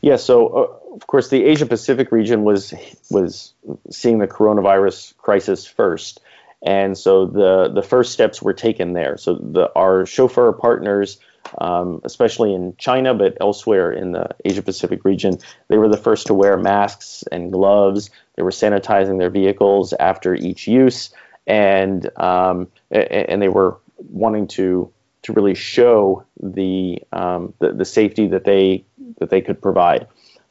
Yeah, 0.00 0.16
so 0.16 0.48
uh, 0.48 0.94
of 0.94 1.06
course, 1.06 1.28
the 1.28 1.44
Asia 1.44 1.66
Pacific 1.66 2.10
region 2.10 2.42
was 2.42 2.74
was 3.10 3.52
seeing 3.90 4.18
the 4.18 4.26
coronavirus 4.26 5.16
crisis 5.18 5.66
first, 5.66 6.20
and 6.62 6.96
so 6.96 7.26
the 7.26 7.70
the 7.74 7.82
first 7.82 8.12
steps 8.12 8.42
were 8.42 8.52
taken 8.52 8.92
there. 8.92 9.16
So 9.16 9.34
the 9.34 9.70
our 9.74 10.06
chauffeur 10.06 10.52
partners, 10.52 11.18
um, 11.58 12.00
especially 12.04 12.54
in 12.54 12.74
China, 12.76 13.14
but 13.14 13.36
elsewhere 13.40 13.90
in 13.92 14.12
the 14.12 14.28
Asia 14.44 14.62
Pacific 14.62 15.04
region, 15.04 15.38
they 15.68 15.78
were 15.78 15.88
the 15.88 15.96
first 15.96 16.26
to 16.26 16.34
wear 16.34 16.56
masks 16.56 17.24
and 17.32 17.52
gloves. 17.52 18.10
They 18.36 18.42
were 18.42 18.50
sanitizing 18.50 19.18
their 19.18 19.30
vehicles 19.30 19.94
after 19.94 20.34
each 20.34 20.68
use, 20.68 21.10
and 21.46 22.10
um, 22.18 22.68
and 22.90 23.40
they 23.40 23.48
were 23.48 23.78
wanting 23.96 24.46
to 24.48 24.92
to 25.22 25.32
really 25.32 25.54
show 25.54 26.24
the, 26.42 27.02
um, 27.12 27.52
the 27.58 27.72
the 27.72 27.84
safety 27.84 28.28
that 28.28 28.44
they 28.44 28.84
that 29.18 29.30
they 29.30 29.40
could 29.40 29.60
provide. 29.60 30.06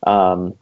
Um, 0.06 0.56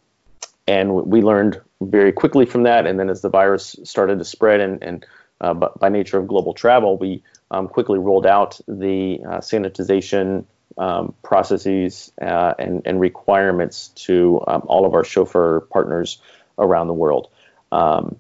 and 0.68 0.94
we 0.94 1.22
learned 1.22 1.62
very 1.82 2.12
quickly 2.12 2.46
from 2.46 2.64
that. 2.64 2.86
And 2.86 3.00
then 3.00 3.10
as 3.10 3.22
the 3.22 3.30
virus 3.30 3.76
started 3.84 4.20
to 4.20 4.26
spread, 4.26 4.60
and, 4.60 4.84
and 4.84 5.06
uh, 5.42 5.54
by 5.54 5.90
nature 5.90 6.18
of 6.18 6.28
global 6.28 6.54
travel, 6.54 6.98
we 6.98 7.24
um, 7.52 7.68
quickly 7.68 8.00
rolled 8.00 8.26
out 8.26 8.60
the 8.68 9.20
uh, 9.26 9.38
sanitization 9.38 10.46
um, 10.78 11.14
processes 11.24 12.12
uh, 12.22 12.54
and, 12.60 12.84
and, 12.86 13.00
requirements 13.00 13.88
to 13.90 14.44
um, 14.48 14.62
all 14.66 14.86
of 14.86 14.94
our 14.94 15.04
chauffeur 15.04 15.62
partners 15.62 16.22
around 16.60 16.86
the 16.88 16.94
world. 16.94 17.30
Um, 17.72 18.18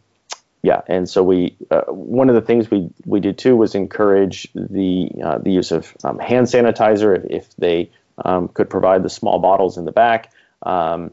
yeah, 0.63 0.81
and 0.87 1.07
so 1.07 1.21
we 1.23 1.55
uh, 1.69 1.83
one 1.83 2.29
of 2.29 2.35
the 2.35 2.41
things 2.41 2.71
we, 2.71 2.89
we 3.05 3.19
did 3.19 3.37
too 3.37 3.55
was 3.55 3.75
encourage 3.75 4.47
the 4.55 5.09
uh, 5.23 5.37
the 5.37 5.51
use 5.51 5.71
of 5.71 5.95
um, 6.03 6.17
hand 6.17 6.47
sanitizer 6.47 7.15
if, 7.15 7.25
if 7.29 7.55
they 7.57 7.91
um, 8.25 8.47
could 8.47 8.69
provide 8.69 9.03
the 9.03 9.09
small 9.09 9.39
bottles 9.39 9.77
in 9.77 9.85
the 9.85 9.91
back. 9.91 10.31
Um, 10.63 11.11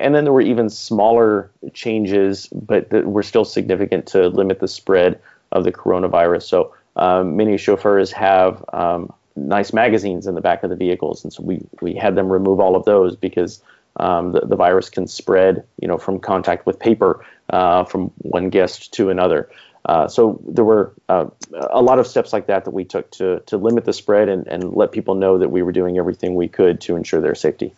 and 0.00 0.14
then 0.14 0.24
there 0.24 0.32
were 0.32 0.40
even 0.40 0.68
smaller 0.68 1.50
changes, 1.72 2.46
but 2.48 2.90
that 2.90 3.06
were 3.06 3.22
still 3.22 3.44
significant 3.44 4.06
to 4.06 4.28
limit 4.28 4.60
the 4.60 4.68
spread 4.68 5.20
of 5.50 5.64
the 5.64 5.72
coronavirus. 5.72 6.42
So 6.42 6.74
um, 6.96 7.36
many 7.36 7.56
chauffeurs 7.56 8.12
have 8.12 8.64
um, 8.72 9.12
nice 9.36 9.72
magazines 9.72 10.26
in 10.26 10.34
the 10.34 10.40
back 10.40 10.62
of 10.62 10.70
the 10.70 10.76
vehicles, 10.76 11.24
and 11.24 11.32
so 11.32 11.42
we, 11.42 11.66
we 11.80 11.94
had 11.94 12.14
them 12.14 12.30
remove 12.30 12.60
all 12.60 12.76
of 12.76 12.84
those 12.84 13.16
because 13.16 13.62
um, 13.96 14.32
the, 14.32 14.40
the 14.40 14.56
virus 14.56 14.88
can 14.88 15.06
spread, 15.06 15.64
you 15.80 15.88
know, 15.88 15.98
from 15.98 16.18
contact 16.18 16.66
with 16.66 16.78
paper 16.78 17.24
uh, 17.50 17.84
from 17.84 18.10
one 18.18 18.50
guest 18.50 18.92
to 18.94 19.10
another. 19.10 19.50
Uh, 19.84 20.06
so 20.06 20.40
there 20.46 20.64
were 20.64 20.94
uh, 21.08 21.26
a 21.70 21.82
lot 21.82 21.98
of 21.98 22.06
steps 22.06 22.32
like 22.32 22.46
that 22.46 22.64
that 22.64 22.70
we 22.70 22.84
took 22.84 23.10
to, 23.10 23.40
to 23.46 23.56
limit 23.56 23.84
the 23.84 23.92
spread 23.92 24.28
and, 24.28 24.46
and 24.46 24.74
let 24.74 24.92
people 24.92 25.14
know 25.14 25.38
that 25.38 25.50
we 25.50 25.62
were 25.62 25.72
doing 25.72 25.98
everything 25.98 26.34
we 26.34 26.48
could 26.48 26.80
to 26.80 26.94
ensure 26.94 27.20
their 27.20 27.34
safety. 27.34 27.74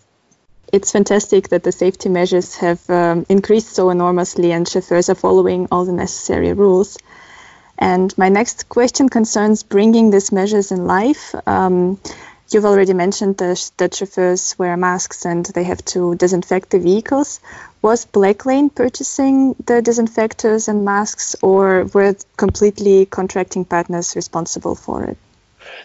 It's 0.75 0.91
fantastic 0.91 1.51
that 1.51 1.63
the 1.63 1.71
safety 1.71 2.09
measures 2.09 2.57
have 2.57 2.91
um, 2.91 3.25
increased 3.29 3.77
so 3.77 3.91
enormously 3.91 4.51
and 4.51 4.69
chauffeurs 4.69 5.09
are 5.09 5.15
following 5.15 5.69
all 5.71 5.85
the 5.85 5.93
necessary 5.93 6.53
rules. 6.53 6.99
And 7.79 8.13
my 8.19 8.29
next 8.29 8.69
question 8.69 9.09
concerns 9.09 9.63
bringing 9.63 10.11
these 10.11 10.33
measures 10.33 10.73
in 10.73 10.85
life. 10.85 11.33
Um, 11.47 12.01
you've 12.51 12.65
already 12.65 12.93
mentioned 12.93 13.37
the, 13.37 13.55
that 13.77 13.95
chauffeurs 13.95 14.59
wear 14.59 14.77
masks 14.77 15.25
and 15.25 15.47
they 15.47 15.63
have 15.63 15.85
to 15.95 16.17
disinfect 16.17 16.71
the 16.71 16.81
vehicles. 16.81 17.39
Was 17.81 18.07
Blacklane 18.07 18.75
purchasing 18.75 19.55
the 19.65 19.81
disinfectors 19.81 20.67
and 20.67 20.85
masks, 20.85 21.37
or 21.41 21.85
were 21.95 22.17
completely 22.37 23.07
contracting 23.07 23.65
partners 23.65 24.17
responsible 24.17 24.75
for 24.75 25.05
it? 25.05 25.19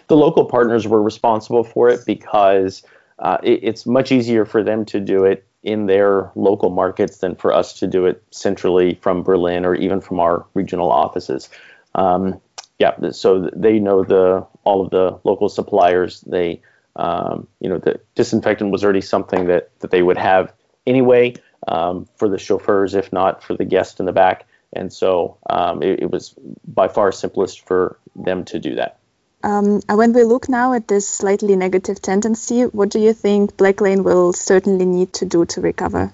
The 0.08 0.16
local 0.16 0.46
partners 0.46 0.88
were 0.88 1.00
responsible 1.00 1.62
for 1.62 1.90
it 1.90 2.04
because 2.04 2.82
uh, 3.20 3.38
it, 3.42 3.60
it's 3.62 3.86
much 3.86 4.10
easier 4.10 4.44
for 4.44 4.62
them 4.62 4.84
to 4.86 5.00
do 5.00 5.24
it 5.24 5.46
in 5.62 5.86
their 5.86 6.32
local 6.34 6.70
markets 6.70 7.18
than 7.18 7.36
for 7.36 7.52
us 7.52 7.74
to 7.80 7.86
do 7.86 8.06
it 8.06 8.22
centrally 8.30 8.94
from 8.94 9.22
Berlin 9.22 9.66
or 9.66 9.74
even 9.74 10.00
from 10.00 10.18
our 10.18 10.46
regional 10.54 10.90
offices. 10.90 11.50
Um, 11.94 12.40
yeah, 12.78 13.10
so 13.10 13.50
they 13.54 13.78
know 13.78 14.04
the 14.04 14.46
all 14.64 14.82
of 14.82 14.90
the 14.90 15.20
local 15.22 15.50
suppliers. 15.50 16.22
They, 16.22 16.62
um, 16.96 17.46
you 17.60 17.68
know, 17.68 17.76
the 17.76 18.00
disinfectant 18.14 18.72
was 18.72 18.82
already 18.82 19.02
something 19.02 19.46
that 19.48 19.70
that 19.80 19.90
they 19.90 20.02
would 20.02 20.16
have 20.16 20.52
anyway 20.86 21.34
um, 21.68 22.08
for 22.16 22.28
the 22.28 22.38
chauffeurs, 22.38 22.94
if 22.94 23.12
not 23.12 23.42
for 23.42 23.54
the 23.54 23.66
guest 23.66 24.00
in 24.00 24.06
the 24.06 24.12
back. 24.12 24.46
And 24.72 24.92
so 24.92 25.36
um, 25.50 25.82
it, 25.82 26.00
it, 26.00 26.10
was 26.10 26.34
by 26.66 26.86
far 26.86 27.10
simplest 27.10 27.66
for 27.66 27.98
them 28.14 28.44
to 28.46 28.58
do 28.60 28.76
that. 28.76 28.99
Um, 29.42 29.80
when 29.88 30.12
we 30.12 30.24
look 30.24 30.48
now 30.48 30.74
at 30.74 30.88
this 30.88 31.08
slightly 31.08 31.56
negative 31.56 32.02
tendency, 32.02 32.62
what 32.64 32.90
do 32.90 32.98
you 32.98 33.12
think 33.12 33.56
Blacklane 33.56 34.04
will 34.04 34.32
certainly 34.32 34.84
need 34.84 35.12
to 35.14 35.24
do 35.24 35.46
to 35.46 35.60
recover? 35.60 36.12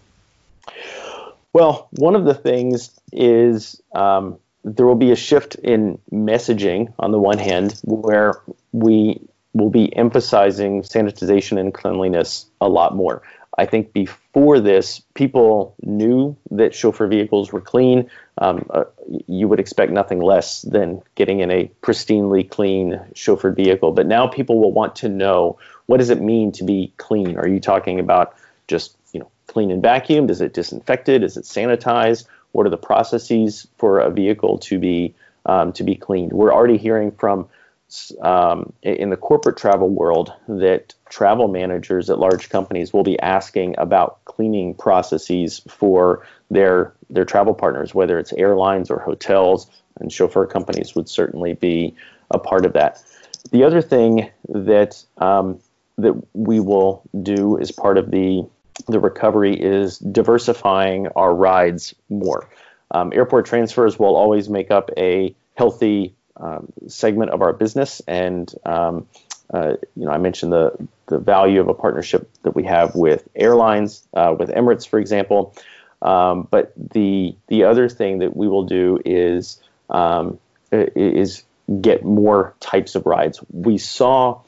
Well, 1.53 1.89
one 1.93 2.15
of 2.15 2.25
the 2.25 2.35
things 2.35 2.91
is 3.13 3.81
um, 3.95 4.39
there 4.63 4.87
will 4.87 4.95
be 4.95 5.11
a 5.11 5.17
shift 5.17 5.55
in 5.57 5.99
messaging 6.13 6.93
on 6.99 7.13
the 7.13 7.19
one 7.19 7.39
hand, 7.39 7.81
where 7.83 8.35
we 8.73 9.21
will 9.55 9.71
be 9.71 9.95
emphasizing 9.97 10.83
sanitization 10.83 11.59
and 11.59 11.73
cleanliness 11.73 12.47
a 12.61 12.69
lot 12.69 12.95
more. 12.95 13.23
I 13.59 13.65
think 13.67 13.93
before 13.93 14.61
this, 14.61 15.01
people 15.15 15.75
knew 15.83 16.37
that 16.51 16.75
chauffeur 16.75 17.07
vehicles 17.07 17.53
were 17.53 17.61
clean. 17.61 18.11
Um, 18.39 18.67
uh, 18.69 18.85
you 19.27 19.49
would 19.49 19.61
expect 19.61 19.93
nothing 19.93 20.21
less 20.21 20.63
than 20.63 21.03
getting 21.15 21.41
in 21.41 21.51
a 21.51 21.71
pristinely 21.83 22.49
clean 22.49 23.01
chauffeured 23.15 23.57
vehicle. 23.57 23.93
But 23.93 24.07
now 24.07 24.27
people 24.27 24.61
will 24.61 24.73
want 24.73 24.97
to 24.97 25.09
know 25.09 25.59
what 25.87 25.99
does 25.99 26.11
it 26.11 26.21
mean 26.21 26.53
to 26.53 26.65
be 26.65 26.93
clean? 26.99 27.39
Are 27.39 27.49
you 27.49 27.61
talking 27.61 27.99
about 27.99 28.35
just 28.69 28.97
you 29.13 29.21
know 29.21 29.31
clean 29.47 29.71
and 29.71 29.83
vacuumed? 29.83 30.31
Is 30.31 30.41
it 30.41 30.53
disinfected? 30.53 31.23
Is 31.23 31.37
it 31.37 31.45
sanitized? 31.45 32.27
What 32.53 32.67
are 32.67 32.71
the 32.71 32.77
processes 32.77 33.67
for 33.79 34.01
a 34.01 34.11
vehicle 34.11 34.59
to 34.59 34.79
be 34.79 35.15
um, 35.47 35.73
to 35.75 35.85
be 35.85 35.95
cleaned? 35.95 36.33
We're 36.33 36.53
already 36.53 36.77
hearing 36.77 37.13
from 37.13 37.49
um, 38.21 38.73
in 38.83 39.11
the 39.11 39.17
corporate 39.17 39.57
travel 39.57 39.89
world 39.89 40.33
that 40.49 40.95
travel 41.09 41.49
managers 41.49 42.11
at 42.11 42.19
large 42.19 42.49
companies 42.49 42.93
will 42.93 43.05
be 43.05 43.19
asking 43.21 43.75
about 43.79 44.25
cleaning 44.25 44.75
processes 44.75 45.63
for 45.69 46.27
their 46.51 46.93
their 47.11 47.25
travel 47.25 47.55
partners, 47.55 47.95
whether 47.95 48.19
it's 48.19 48.33
airlines 48.33 48.91
or 48.91 48.99
hotels, 48.99 49.71
and 50.01 50.13
chauffeur 50.13 50.47
companies 50.47 50.95
would 50.95 51.09
certainly 51.09 51.55
be 51.55 51.95
a 52.31 52.39
part 52.39 52.67
of 52.67 52.73
that. 52.73 53.03
The 53.53 53.65
other 53.65 53.81
thing 53.81 54.31
that 54.49 55.03
um, 55.19 55.61
that 55.99 56.15
we 56.35 56.61
will 56.61 57.03
do 57.23 57.59
as 57.59 57.71
part 57.71 57.99
of 57.99 58.11
the 58.11 58.45
the 58.89 59.01
recovery 59.01 59.55
is 59.55 59.99
diversifying 59.99 61.09
our 61.17 61.35
rides 61.35 61.95
more. 62.11 62.49
Um, 62.91 63.13
airport 63.15 63.47
transfers 63.47 63.99
will 63.99 64.15
always 64.15 64.49
make 64.49 64.71
up 64.71 64.91
a 64.97 65.35
healthy 65.55 66.15
um, 66.37 66.73
segment 66.87 67.31
of 67.31 67.41
our 67.43 67.53
business, 67.53 68.03
and 68.07 68.53
um, 68.65 69.07
uh, 69.53 69.75
you 69.97 70.05
know 70.05 70.11
I 70.11 70.19
mentioned 70.19 70.53
the 70.53 70.77
the 71.07 71.19
value 71.19 71.61
of 71.61 71.69
a 71.69 71.75
partnership 71.75 72.29
that 72.43 72.55
we 72.55 72.65
have 72.65 72.95
with 72.95 73.29
airlines, 73.37 74.07
uh, 74.15 74.35
with 74.39 74.51
Emirates, 74.51 74.87
for 74.87 74.99
example. 74.99 75.55
Um, 76.03 76.49
but 76.51 76.73
the 76.77 77.35
the 77.49 77.65
other 77.65 77.89
thing 77.89 78.19
that 78.19 78.37
we 78.37 78.49
will 78.49 78.65
do 78.65 79.01
is 79.05 79.61
um, 79.89 80.39
is 80.71 81.45
get 81.81 82.05
more 82.05 82.55
types 82.61 82.95
of 82.95 83.07
rides. 83.07 83.41
We 83.51 83.79
saw 83.79 84.41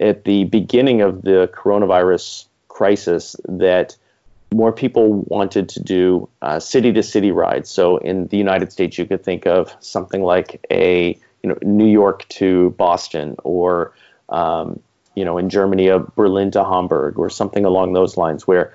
at 0.00 0.24
the 0.24 0.44
beginning 0.44 1.00
of 1.00 1.22
the 1.22 1.50
coronavirus 1.52 2.46
crisis 2.68 3.36
that 3.48 3.96
more 4.52 4.72
people 4.72 5.24
wanted 5.28 5.68
to 5.70 5.82
do 5.82 6.28
city 6.58 6.92
to 6.92 7.02
city 7.02 7.30
rides. 7.30 7.70
So 7.70 7.98
in 7.98 8.26
the 8.28 8.36
United 8.36 8.72
States, 8.72 8.98
you 8.98 9.06
could 9.06 9.22
think 9.24 9.46
of 9.46 9.74
something 9.80 10.22
like 10.22 10.64
a 10.70 11.18
you 11.42 11.48
know 11.48 11.58
New 11.62 11.86
York 11.86 12.28
to 12.28 12.70
Boston, 12.70 13.36
or 13.44 13.94
um, 14.30 14.80
you 15.14 15.24
know 15.24 15.38
in 15.38 15.48
Germany 15.48 15.88
a 15.88 15.98
Berlin 15.98 16.50
to 16.52 16.64
Hamburg, 16.64 17.18
or 17.18 17.30
something 17.30 17.64
along 17.64 17.92
those 17.92 18.16
lines. 18.16 18.46
Where 18.46 18.74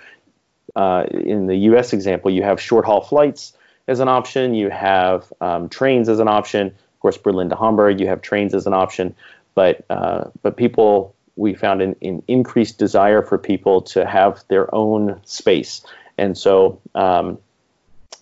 uh, 0.76 1.06
in 1.12 1.48
the 1.48 1.56
U.S. 1.56 1.94
example, 1.94 2.32
you 2.32 2.44
have 2.44 2.62
short 2.62 2.86
haul 2.86 3.02
flights 3.02 3.54
as 3.88 4.00
an 4.00 4.08
option, 4.08 4.54
you 4.54 4.70
have 4.70 5.32
um, 5.41 5.70
trains 5.70 6.10
as 6.10 6.20
an 6.20 6.28
option. 6.28 6.68
Of 6.68 7.00
course, 7.00 7.18
Berlin 7.18 7.50
to 7.50 7.56
Hamburg, 7.56 8.00
you 8.00 8.08
have 8.08 8.22
trains 8.22 8.56
as 8.56 8.65
an 8.65 8.74
option, 8.74 9.15
but 9.54 9.86
uh, 9.89 10.30
but 10.41 10.58
people 10.58 11.13
we 11.38 11.54
found 11.54 11.82
an, 11.82 11.96
an, 12.02 12.24
increased 12.28 12.78
desire 12.78 13.22
for 13.22 13.38
people 13.38 13.82
to 13.82 14.06
have 14.06 14.44
their 14.48 14.74
own 14.74 15.20
space, 15.26 15.86
and 16.18 16.38
so 16.38 16.82
um, 16.96 17.38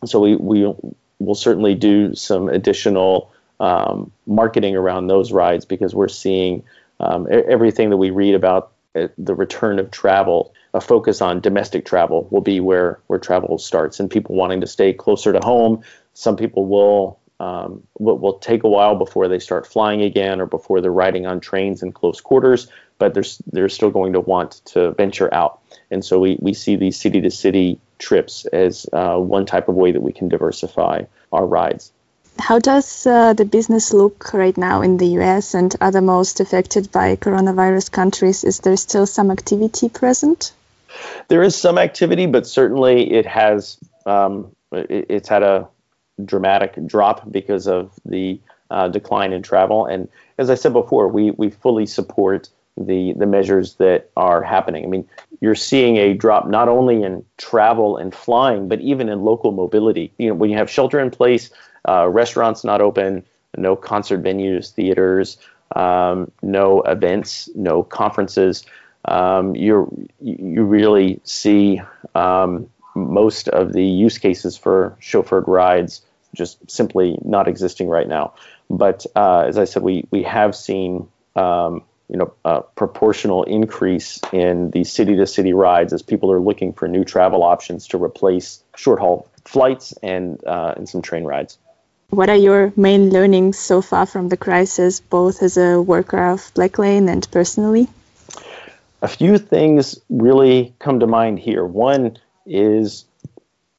so 0.06 0.20
we 0.20 0.36
we 0.36 0.74
will 1.20 1.36
certainly 1.36 1.76
do 1.76 2.14
some 2.16 2.50
additional 2.50 3.32
um, 3.60 4.12
marketing 4.26 4.76
around 4.76 5.08
those 5.08 5.32
rides 5.32 5.64
because 5.64 5.96
we're 5.96 6.10
seeing 6.10 6.64
um, 7.00 7.28
everything 7.30 7.90
that 7.90 7.98
we 7.98 8.10
read 8.10 8.36
about 8.36 8.72
uh, 8.96 9.08
the 9.18 9.36
return 9.36 9.80
of 9.80 9.92
travel. 9.92 10.54
A 10.74 10.82
focus 10.82 11.22
on 11.22 11.40
domestic 11.40 11.86
travel 11.86 12.28
will 12.32 12.42
be 12.42 12.60
where 12.60 13.00
where 13.08 13.20
travel 13.20 13.58
starts, 13.58 14.00
and 14.00 14.10
people 14.10 14.36
wanting 14.36 14.62
to 14.62 14.68
stay 14.68 14.94
closer 14.94 15.34
to 15.34 15.40
home. 15.44 15.84
Some 16.14 16.36
people 16.36 16.66
will 16.66 17.20
um, 17.40 17.84
will, 18.00 18.38
take 18.38 18.64
a 18.64 18.70
while 18.70 18.96
before 18.96 19.28
they 19.28 19.40
start 19.40 19.68
flying 19.68 20.02
again 20.02 20.40
or 20.40 20.46
before 20.46 20.80
they're 20.80 20.92
riding 20.92 21.26
on 21.26 21.42
trains 21.42 21.84
in 21.84 21.92
close 21.92 22.22
quarters 22.22 22.70
but 23.04 23.14
they're, 23.14 23.24
they're 23.52 23.70
still 23.70 23.90
going 23.90 24.14
to 24.14 24.20
want 24.20 24.62
to 24.66 24.92
venture 24.92 25.34
out. 25.34 25.60
And 25.92 26.04
so 26.04 26.20
we, 26.20 26.38
we 26.40 26.54
see 26.54 26.76
these 26.76 26.98
city 26.98 27.22
to 27.22 27.30
city 27.30 27.80
trips 28.00 28.46
as 28.46 28.88
uh, 28.94 29.18
one 29.18 29.46
type 29.46 29.68
of 29.68 29.76
way 29.76 29.92
that 29.92 30.02
we 30.02 30.14
can 30.14 30.30
diversify 30.30 31.04
our 31.32 31.46
rides. 31.46 31.92
How 32.40 32.60
does 32.60 33.08
uh, 33.08 33.34
the 33.34 33.46
business 33.46 33.94
look 33.94 34.34
right 34.34 34.58
now 34.58 34.82
in 34.82 34.98
the 34.98 35.08
US 35.20 35.54
and 35.54 35.74
other 35.80 36.02
most 36.02 36.40
affected 36.40 36.92
by 36.92 37.16
coronavirus 37.16 37.92
countries? 37.92 38.44
Is 38.44 38.60
there 38.60 38.76
still 38.78 39.06
some 39.06 39.32
activity 39.32 39.90
present? 39.90 40.52
There 41.28 41.44
is 41.44 41.56
some 41.56 41.78
activity, 41.78 42.26
but 42.26 42.46
certainly 42.46 43.12
it 43.12 43.26
has 43.26 43.78
um, 44.06 44.56
it, 44.72 45.06
it's 45.10 45.30
had 45.30 45.44
a 45.44 45.68
dramatic 46.24 46.78
drop 46.86 47.32
because 47.32 47.68
of 47.68 47.92
the 48.06 48.40
uh, 48.70 48.88
decline 48.88 49.34
in 49.34 49.42
travel. 49.42 49.86
And 49.86 50.10
as 50.38 50.50
I 50.50 50.56
said 50.56 50.74
before, 50.74 51.08
we 51.08 51.32
we 51.32 51.50
fully 51.50 51.86
support 51.86 52.50
the 52.78 53.14
the 53.14 53.26
measures 53.26 53.76
that 53.76 54.10
are 54.18 54.42
happening. 54.42 54.84
I 54.84 54.88
mean, 54.88 55.08
you're 55.42 55.56
seeing 55.56 55.98
a 55.98 56.14
drop 56.14 56.48
not 56.48 56.68
only 56.68 57.04
in 57.04 57.26
travel 57.38 57.98
and 57.98 58.14
flying, 58.14 58.68
but 58.68 58.82
even 58.82 59.10
in 59.10 59.22
local 59.24 59.52
mobility. 59.52 60.12
You 60.18 60.30
know, 60.30 60.36
when 60.36 60.50
you 60.50 60.58
have 60.58 60.70
shelter 60.70 61.00
in 61.00 61.12
place, 61.12 61.52
uh, 61.88 62.08
restaurants 62.08 62.64
not 62.64 62.82
open, 62.82 63.26
no 63.58 63.76
concert 63.76 64.24
venues, 64.24 64.72
theaters, 64.72 65.38
um, 65.76 66.32
no 66.42 66.82
events, 66.82 67.50
no 67.56 67.84
conferences. 67.84 68.66
Um, 69.06 69.56
you 69.56 70.08
you 70.22 70.64
really 70.64 71.20
see 71.24 71.82
um, 72.16 72.70
most 72.96 73.48
of 73.50 73.74
the 73.74 73.84
use 73.84 74.18
cases 74.18 74.58
for 74.58 74.96
chauffeured 75.02 75.48
rides 75.48 76.02
just 76.34 76.58
simply 76.70 77.18
not 77.24 77.48
existing 77.48 77.88
right 77.90 78.08
now. 78.08 78.34
But 78.70 79.06
uh, 79.16 79.42
as 79.42 79.58
I 79.58 79.66
said, 79.66 79.84
we 79.84 80.08
we 80.10 80.24
have 80.24 80.56
seen 80.56 81.08
um, 81.36 81.84
you 82.10 82.18
know, 82.18 82.34
a 82.46 82.62
proportional 82.62 83.44
increase 83.44 84.20
in 84.32 84.72
these 84.72 84.92
city 84.92 85.16
to 85.16 85.26
city 85.26 85.54
rides 85.54 85.94
as 85.94 86.02
people 86.02 86.32
are 86.32 86.40
looking 86.40 86.74
for 86.74 86.88
new 86.88 87.04
travel 87.04 87.44
options 87.44 87.88
to 87.88 88.02
replace 88.02 88.64
short 88.76 89.00
haul 89.00 89.28
flights 89.46 89.94
and, 90.04 90.44
uh, 90.46 90.74
and 90.78 90.88
some 90.88 91.02
train 91.02 91.24
rides. 91.24 91.58
What 92.14 92.30
are 92.30 92.36
your 92.36 92.72
main 92.76 93.10
learnings 93.10 93.58
so 93.58 93.82
far 93.82 94.06
from 94.06 94.30
the 94.30 94.38
crisis, 94.38 95.00
both 95.00 95.42
as 95.42 95.58
a 95.58 95.82
worker 95.82 96.24
of 96.24 96.54
Blacklane 96.54 97.10
and 97.10 97.28
personally? 97.32 97.88
A 99.02 99.08
few 99.08 99.40
things 99.40 100.00
really 100.10 100.76
come 100.78 101.00
to 101.00 101.08
mind 101.08 101.40
here. 101.40 101.66
One 101.66 102.20
is, 102.46 103.06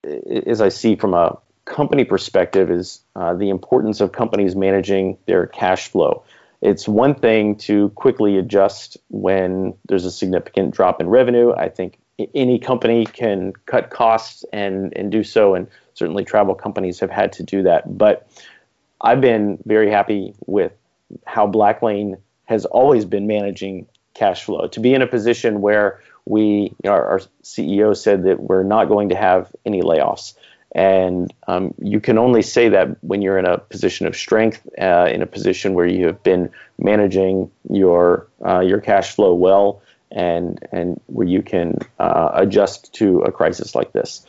as 0.03 0.61
I 0.61 0.71
see 0.71 0.97
from 0.97 1.15
a 1.15 1.39
company 1.65 2.03
perspective 2.05 2.73
is 2.73 3.01
uh, 3.15 3.35
the 3.35 3.51
importance 3.51 4.01
of 4.01 4.11
companies 4.11 4.57
managing 4.57 5.17
their 5.27 5.47
cash 5.47 5.87
flow. 5.87 6.25
It's 6.61 6.89
one 6.89 7.15
thing 7.15 7.55
to 7.69 7.91
quickly 7.91 8.37
adjust 8.37 8.97
when 9.11 9.75
there's 9.87 10.07
a 10.07 10.11
significant 10.11 10.75
drop 10.75 11.01
in 11.01 11.09
revenue. 11.09 11.53
I 11.53 11.69
think 11.69 12.01
any 12.35 12.59
company 12.59 13.07
can 13.07 13.53
cut 13.67 13.91
costs 13.91 14.45
and, 14.53 14.93
and 14.97 15.13
do 15.13 15.23
so, 15.23 15.55
and 15.55 15.69
certainly 15.95 16.25
travel 16.25 16.55
companies 16.55 17.01
have 17.01 17.11
had 17.11 17.33
to 17.33 17.43
do 17.43 17.63
that. 17.63 17.97
But 17.97 18.29
I've 19.01 19.21
been 19.21 19.59
very 19.65 19.91
happy 19.91 20.35
with 20.47 20.73
how 21.27 21.47
Blacklane 21.47 22.19
has 22.45 22.65
always 22.65 23.05
been 23.05 23.27
managing 23.27 23.87
cash 24.15 24.45
flow. 24.45 24.69
To 24.69 24.81
be 24.81 24.95
in 24.95 25.03
a 25.03 25.07
position 25.07 25.61
where 25.61 26.01
we, 26.27 26.73
our, 26.87 27.05
our 27.05 27.21
CEO 27.43 27.97
said 27.97 28.25
that 28.25 28.41
we're 28.41 28.63
not 28.63 28.87
going 28.87 29.11
to 29.11 29.17
have 29.17 29.53
any 29.67 29.83
layoffs. 29.83 30.35
And 30.75 31.33
um, 31.47 31.73
you 31.81 32.01
can 32.01 32.19
only 32.19 32.43
say 32.43 32.69
that 32.71 33.03
when 33.05 33.23
you're 33.23 33.39
in 33.39 33.47
a 33.47 33.59
position 33.59 34.07
of 34.07 34.17
strength, 34.17 34.67
uh, 34.81 35.09
in 35.13 35.23
a 35.23 35.27
position 35.27 35.75
where 35.75 35.87
you 35.87 36.07
have 36.07 36.23
been 36.25 36.51
managing 36.79 37.51
your 37.71 38.27
uh, 38.45 38.59
your 38.59 38.81
cash 38.81 39.15
flow 39.15 39.35
well, 39.35 39.83
and 40.11 40.59
and 40.73 41.01
where 41.07 41.29
you 41.29 41.43
can 41.43 41.79
uh, 42.01 42.31
adjust 42.35 42.93
to 42.95 43.21
a 43.21 43.31
crisis 43.31 43.77
like 43.77 43.93
this. 43.93 44.27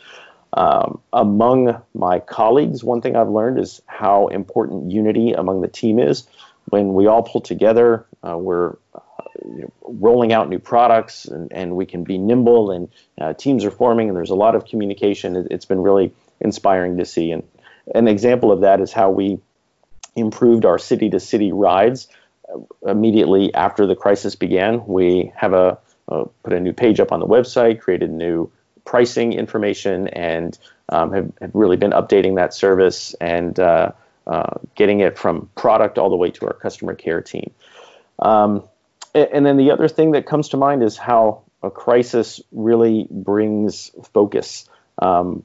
Um, 0.52 1.00
among 1.12 1.82
my 1.94 2.18
colleagues, 2.18 2.82
one 2.82 3.00
thing 3.00 3.16
I've 3.16 3.28
learned 3.28 3.58
is 3.58 3.82
how 3.86 4.28
important 4.28 4.90
unity 4.90 5.32
among 5.32 5.60
the 5.60 5.68
team 5.68 5.98
is. 5.98 6.26
When 6.66 6.94
we 6.94 7.06
all 7.06 7.22
pull 7.22 7.40
together, 7.40 8.06
uh, 8.26 8.36
we're 8.38 8.70
uh, 8.94 9.00
you 9.44 9.60
know, 9.62 9.72
rolling 9.82 10.32
out 10.32 10.48
new 10.48 10.58
products, 10.58 11.26
and, 11.26 11.52
and 11.52 11.76
we 11.76 11.86
can 11.86 12.04
be 12.04 12.18
nimble, 12.18 12.70
and 12.70 12.88
uh, 13.20 13.34
teams 13.34 13.64
are 13.64 13.70
forming, 13.70 14.08
and 14.08 14.16
there's 14.16 14.30
a 14.30 14.36
lot 14.36 14.54
of 14.54 14.64
communication. 14.64 15.36
It, 15.36 15.48
it's 15.50 15.64
been 15.66 15.82
really 15.82 16.12
inspiring 16.40 16.96
to 16.98 17.04
see. 17.04 17.32
And 17.32 17.42
an 17.94 18.08
example 18.08 18.50
of 18.50 18.62
that 18.62 18.80
is 18.80 18.92
how 18.92 19.10
we 19.10 19.38
improved 20.16 20.64
our 20.64 20.78
city 20.78 21.10
to 21.10 21.20
city 21.20 21.52
rides 21.52 22.08
immediately 22.86 23.52
after 23.54 23.86
the 23.86 23.94
crisis 23.94 24.34
began. 24.34 24.86
We 24.86 25.32
have 25.36 25.52
a 25.52 25.78
uh, 26.08 26.24
put 26.44 26.52
a 26.52 26.60
new 26.60 26.72
page 26.72 27.00
up 27.00 27.10
on 27.10 27.20
the 27.20 27.26
website, 27.26 27.80
created 27.80 28.10
new 28.10 28.50
pricing 28.86 29.34
information, 29.34 30.08
and 30.08 30.58
um, 30.88 31.12
have, 31.12 31.32
have, 31.42 31.50
really 31.52 31.76
been 31.76 31.90
updating 31.90 32.36
that 32.36 32.54
service 32.54 33.12
and 33.20 33.60
uh, 33.60 33.90
uh, 34.26 34.54
getting 34.74 35.00
it 35.00 35.18
from 35.18 35.50
product 35.54 35.98
all 35.98 36.08
the 36.08 36.16
way 36.16 36.30
to 36.30 36.46
our 36.46 36.54
customer 36.54 36.94
care 36.94 37.20
team. 37.20 37.52
Um, 38.18 38.62
and, 39.14 39.44
then 39.44 39.56
the 39.56 39.70
other 39.70 39.88
thing 39.88 40.12
that 40.12 40.26
comes 40.26 40.50
to 40.50 40.56
mind 40.56 40.82
is 40.82 40.96
how 40.96 41.42
a 41.62 41.70
crisis 41.70 42.40
really 42.52 43.06
brings 43.10 43.90
focus. 44.14 44.68
Um, 45.00 45.42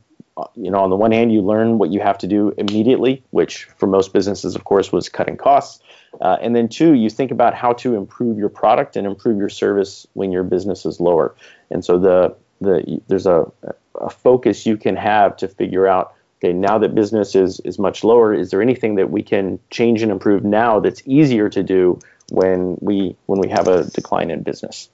you 0.55 0.71
know, 0.71 0.79
on 0.79 0.89
the 0.89 0.95
one 0.95 1.11
hand, 1.11 1.33
you 1.33 1.41
learn 1.41 1.77
what 1.77 1.91
you 1.91 1.99
have 1.99 2.17
to 2.19 2.27
do 2.27 2.53
immediately, 2.57 3.23
which 3.31 3.65
for 3.77 3.87
most 3.87 4.13
businesses, 4.13 4.55
of 4.55 4.63
course, 4.63 4.91
was 4.91 5.09
cutting 5.09 5.37
costs. 5.37 5.83
Uh, 6.19 6.37
and 6.41 6.55
then 6.55 6.67
two, 6.69 6.93
you 6.93 7.09
think 7.09 7.31
about 7.31 7.53
how 7.53 7.73
to 7.73 7.95
improve 7.95 8.37
your 8.37 8.49
product 8.49 8.95
and 8.95 9.07
improve 9.07 9.37
your 9.37 9.49
service 9.49 10.07
when 10.13 10.31
your 10.31 10.43
business 10.43 10.85
is 10.85 10.99
lower. 10.99 11.35
And 11.69 11.83
so 11.83 11.97
the 11.97 12.35
the 12.61 13.01
there's 13.07 13.25
a, 13.25 13.51
a 13.95 14.09
focus 14.09 14.65
you 14.65 14.77
can 14.77 14.95
have 14.95 15.37
to 15.37 15.47
figure 15.47 15.87
out. 15.87 16.13
Okay, 16.39 16.53
now 16.53 16.79
that 16.79 16.95
business 16.95 17.35
is 17.35 17.59
is 17.59 17.77
much 17.77 18.03
lower, 18.03 18.33
is 18.33 18.49
there 18.49 18.61
anything 18.61 18.95
that 18.95 19.11
we 19.11 19.21
can 19.21 19.59
change 19.69 20.01
and 20.01 20.11
improve 20.11 20.43
now 20.43 20.79
that's 20.79 21.01
easier 21.05 21.49
to 21.49 21.61
do 21.61 21.99
when 22.31 22.77
we 22.81 23.15
when 23.25 23.39
we 23.39 23.49
have 23.49 23.67
a 23.67 23.83
decline 23.83 24.31
in 24.31 24.41
business? 24.41 24.89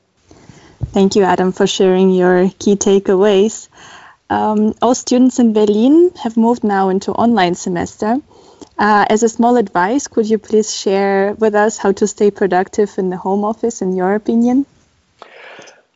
Thank 0.91 1.15
you, 1.15 1.23
Adam, 1.23 1.51
for 1.51 1.67
sharing 1.67 2.11
your 2.11 2.49
key 2.59 2.75
takeaways. 2.75 3.69
Um, 4.29 4.73
all 4.81 4.93
students 4.93 5.39
in 5.39 5.53
Berlin 5.53 6.11
have 6.21 6.35
moved 6.35 6.63
now 6.63 6.89
into 6.89 7.11
online 7.11 7.55
semester. 7.55 8.17
Uh, 8.77 9.05
as 9.09 9.23
a 9.23 9.29
small 9.29 9.57
advice, 9.57 10.07
could 10.07 10.29
you 10.29 10.37
please 10.37 10.73
share 10.73 11.33
with 11.33 11.55
us 11.55 11.77
how 11.77 11.91
to 11.93 12.07
stay 12.07 12.29
productive 12.29 12.93
in 12.97 13.09
the 13.09 13.17
home 13.17 13.43
office, 13.43 13.81
in 13.81 13.95
your 13.95 14.13
opinion? 14.15 14.65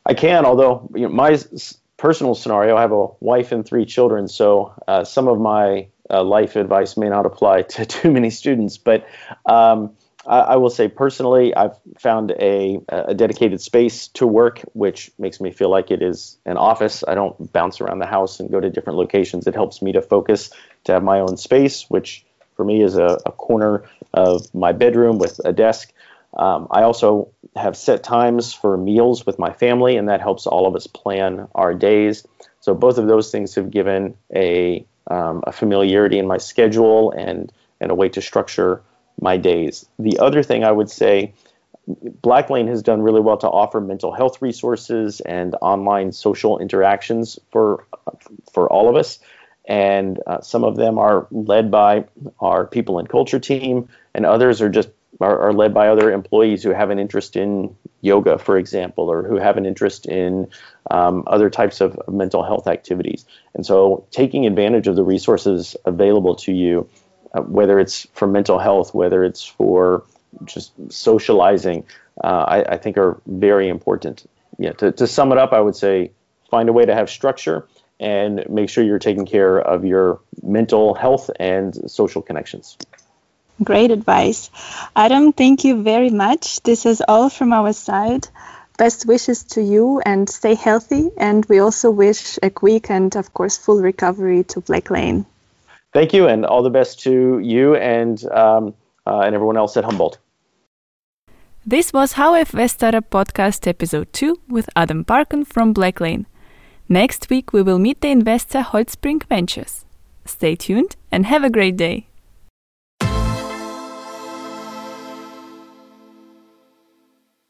I 0.05 0.13
can, 0.13 0.45
although 0.45 0.89
you 0.95 1.03
know, 1.03 1.09
my 1.09 1.37
personal 1.97 2.33
scenario, 2.33 2.75
I 2.75 2.81
have 2.81 2.91
a 2.91 3.07
wife 3.19 3.51
and 3.51 3.65
three 3.65 3.85
children, 3.85 4.27
so 4.27 4.73
uh, 4.87 5.03
some 5.03 5.27
of 5.27 5.39
my 5.39 5.87
uh, 6.09 6.23
life 6.23 6.55
advice 6.55 6.97
may 6.97 7.09
not 7.09 7.25
apply 7.25 7.61
to 7.73 7.85
too 7.85 8.11
many 8.11 8.29
students. 8.29 8.77
But 8.77 9.07
um, 9.45 9.95
I, 10.25 10.39
I, 10.39 10.55
will 10.57 10.69
say 10.69 10.87
personally, 10.87 11.55
I've 11.55 11.77
found 11.99 12.31
a, 12.31 12.79
a, 12.89 13.13
dedicated 13.13 13.61
space 13.61 14.07
to 14.09 14.27
work, 14.27 14.61
which 14.73 15.11
makes 15.17 15.39
me 15.39 15.51
feel 15.51 15.69
like 15.69 15.91
it 15.91 16.01
is 16.01 16.37
an 16.45 16.57
office. 16.57 17.03
I 17.07 17.15
don't 17.15 17.51
bounce 17.53 17.81
around 17.81 17.99
the 17.99 18.07
house 18.07 18.39
and 18.39 18.51
go 18.51 18.59
to 18.59 18.69
different 18.69 18.97
locations. 18.97 19.47
It 19.47 19.55
helps 19.55 19.81
me 19.81 19.91
to 19.93 20.01
focus, 20.01 20.51
to 20.85 20.93
have 20.93 21.03
my 21.03 21.19
own 21.19 21.37
space, 21.37 21.85
which 21.89 22.25
for 22.55 22.65
me 22.65 22.83
is 22.83 22.97
a, 22.97 23.19
a 23.25 23.31
corner 23.31 23.83
of 24.13 24.53
my 24.53 24.71
bedroom 24.71 25.17
with 25.17 25.39
a 25.45 25.53
desk. 25.53 25.93
Um, 26.37 26.67
I 26.71 26.83
also 26.83 27.29
have 27.55 27.75
set 27.75 28.03
times 28.03 28.53
for 28.53 28.77
meals 28.77 29.25
with 29.25 29.37
my 29.37 29.51
family, 29.51 29.97
and 29.97 30.07
that 30.09 30.21
helps 30.21 30.47
all 30.47 30.67
of 30.67 30.75
us 30.75 30.87
plan 30.87 31.47
our 31.53 31.73
days. 31.73 32.25
So 32.61 32.73
both 32.73 32.97
of 32.97 33.07
those 33.07 33.31
things 33.31 33.55
have 33.55 33.71
given 33.71 34.15
a, 34.33 34.85
um, 35.07 35.43
a 35.45 35.51
familiarity 35.51 36.17
in 36.17 36.27
my 36.27 36.37
schedule 36.37 37.11
and, 37.11 37.51
and 37.79 37.91
a 37.91 37.95
way 37.95 38.09
to 38.09 38.21
structure 38.21 38.81
my 39.19 39.37
days. 39.37 39.85
The 39.99 40.19
other 40.19 40.43
thing 40.43 40.63
I 40.63 40.71
would 40.71 40.89
say, 40.89 41.33
Blacklane 42.21 42.67
has 42.67 42.83
done 42.83 43.01
really 43.01 43.21
well 43.21 43.37
to 43.37 43.49
offer 43.49 43.81
mental 43.81 44.13
health 44.13 44.41
resources 44.41 45.19
and 45.21 45.55
online 45.61 46.11
social 46.11 46.59
interactions 46.59 47.39
for 47.51 47.85
for 48.53 48.71
all 48.71 48.87
of 48.87 48.95
us. 48.95 49.19
And 49.67 50.19
uh, 50.27 50.41
some 50.41 50.63
of 50.63 50.75
them 50.75 50.97
are 50.99 51.27
led 51.31 51.71
by 51.71 52.05
our 52.39 52.65
people 52.65 52.99
and 52.99 53.09
culture 53.09 53.39
team, 53.39 53.89
and 54.13 54.25
others 54.25 54.61
are 54.61 54.69
just 54.69 54.89
are, 55.21 55.39
are, 55.39 55.53
led 55.53 55.73
by 55.73 55.88
other 55.88 56.12
employees 56.12 56.63
who 56.63 56.71
have 56.71 56.89
an 56.89 56.99
interest 56.99 57.36
in 57.36 57.75
yoga, 58.01 58.38
for 58.38 58.57
example, 58.57 59.10
or 59.10 59.23
who 59.23 59.38
have 59.38 59.57
an 59.57 59.65
interest 59.65 60.05
in 60.05 60.47
um, 60.89 61.23
other 61.27 61.49
types 61.49 61.81
of 61.81 61.99
mental 62.07 62.43
health 62.43 62.67
activities. 62.67 63.25
And 63.53 63.65
so, 63.65 64.05
taking 64.12 64.45
advantage 64.45 64.88
of 64.88 64.95
the 64.95 65.03
resources 65.03 65.75
available 65.86 66.36
to 66.38 66.51
you 66.51 66.89
uh, 67.34 67.41
whether 67.41 67.79
it's 67.79 68.07
for 68.13 68.27
mental 68.27 68.60
health, 68.60 68.93
whether 68.93 69.23
it's 69.23 69.45
for 69.45 70.03
just 70.43 70.73
socializing, 70.91 71.86
uh, 72.23 72.45
I, 72.47 72.73
I, 72.73 72.77
think 72.77 72.97
are 72.97 73.21
very 73.25 73.69
important. 73.69 74.29
Yeah, 74.57 74.73
to, 74.73 74.91
to 74.91 75.07
sum 75.07 75.31
it 75.31 75.38
up, 75.38 75.53
I 75.53 75.62
would 75.62 75.75
say 75.75 76.12
find 76.49 76.67
a 76.67 76.73
way 76.73 76.86
to 76.86 76.93
have 76.93 77.10
structure 77.10 77.67
and 78.01 78.43
make 78.49 78.69
sure 78.69 78.84
you're 78.84 78.99
taking 78.99 79.25
care 79.25 79.60
of 79.60 79.86
your 79.86 80.19
mental 80.43 80.93
health 80.93 81.29
and 81.39 81.89
social 81.89 82.21
connections. 82.21 82.77
Great 83.63 83.91
advice. 83.91 84.50
Adam, 84.95 85.34
thank 85.34 85.63
you 85.63 85.84
very 85.84 86.10
much. 86.10 86.62
This 86.63 86.86
is 86.86 87.04
all 87.08 87.30
from 87.30 87.54
our 87.54 87.74
side. 87.74 88.28
Best 88.78 89.06
wishes 89.06 89.43
to 89.56 89.62
you 89.62 90.02
and 90.06 90.30
stay 90.30 90.56
healthy. 90.56 91.10
And 91.17 91.45
we 91.45 91.60
also 91.60 91.91
wish 91.91 92.39
a 92.41 92.50
quick 92.50 92.89
and, 92.89 93.15
of 93.15 93.34
course, 93.34 93.58
full 93.58 93.82
recovery 93.82 94.43
to 94.45 94.62
Blacklane 94.62 95.26
thank 95.93 96.13
you, 96.13 96.28
and 96.28 96.45
all 96.45 96.63
the 96.63 96.69
best 96.69 97.00
to 97.02 97.39
you 97.39 97.76
and 97.76 98.24
um, 98.32 98.74
uh, 99.06 99.19
and 99.19 99.36
everyone 99.36 99.58
else 99.58 99.78
at 99.78 99.84
Humboldt. 99.84 100.17
This 101.65 101.93
was 101.93 102.13
HVStara 102.13 103.02
podcast 103.02 103.67
episode 103.67 104.12
2 104.13 104.39
with 104.47 104.67
Adam 104.76 105.04
Parkin 105.04 105.45
from 105.45 105.74
Blacklane. 105.74 106.26
Next 106.89 107.30
week 107.30 107.54
we 107.54 107.62
will 107.62 107.78
meet 107.78 108.02
the 108.02 108.10
investor 108.10 108.62
Holtzbrinck 108.62 109.26
Ventures. 109.26 109.86
Stay 110.26 110.56
tuned 110.56 110.95
and 111.12 111.28
have 111.28 111.43
a 111.43 111.52
great 111.52 111.78
day. 111.78 112.08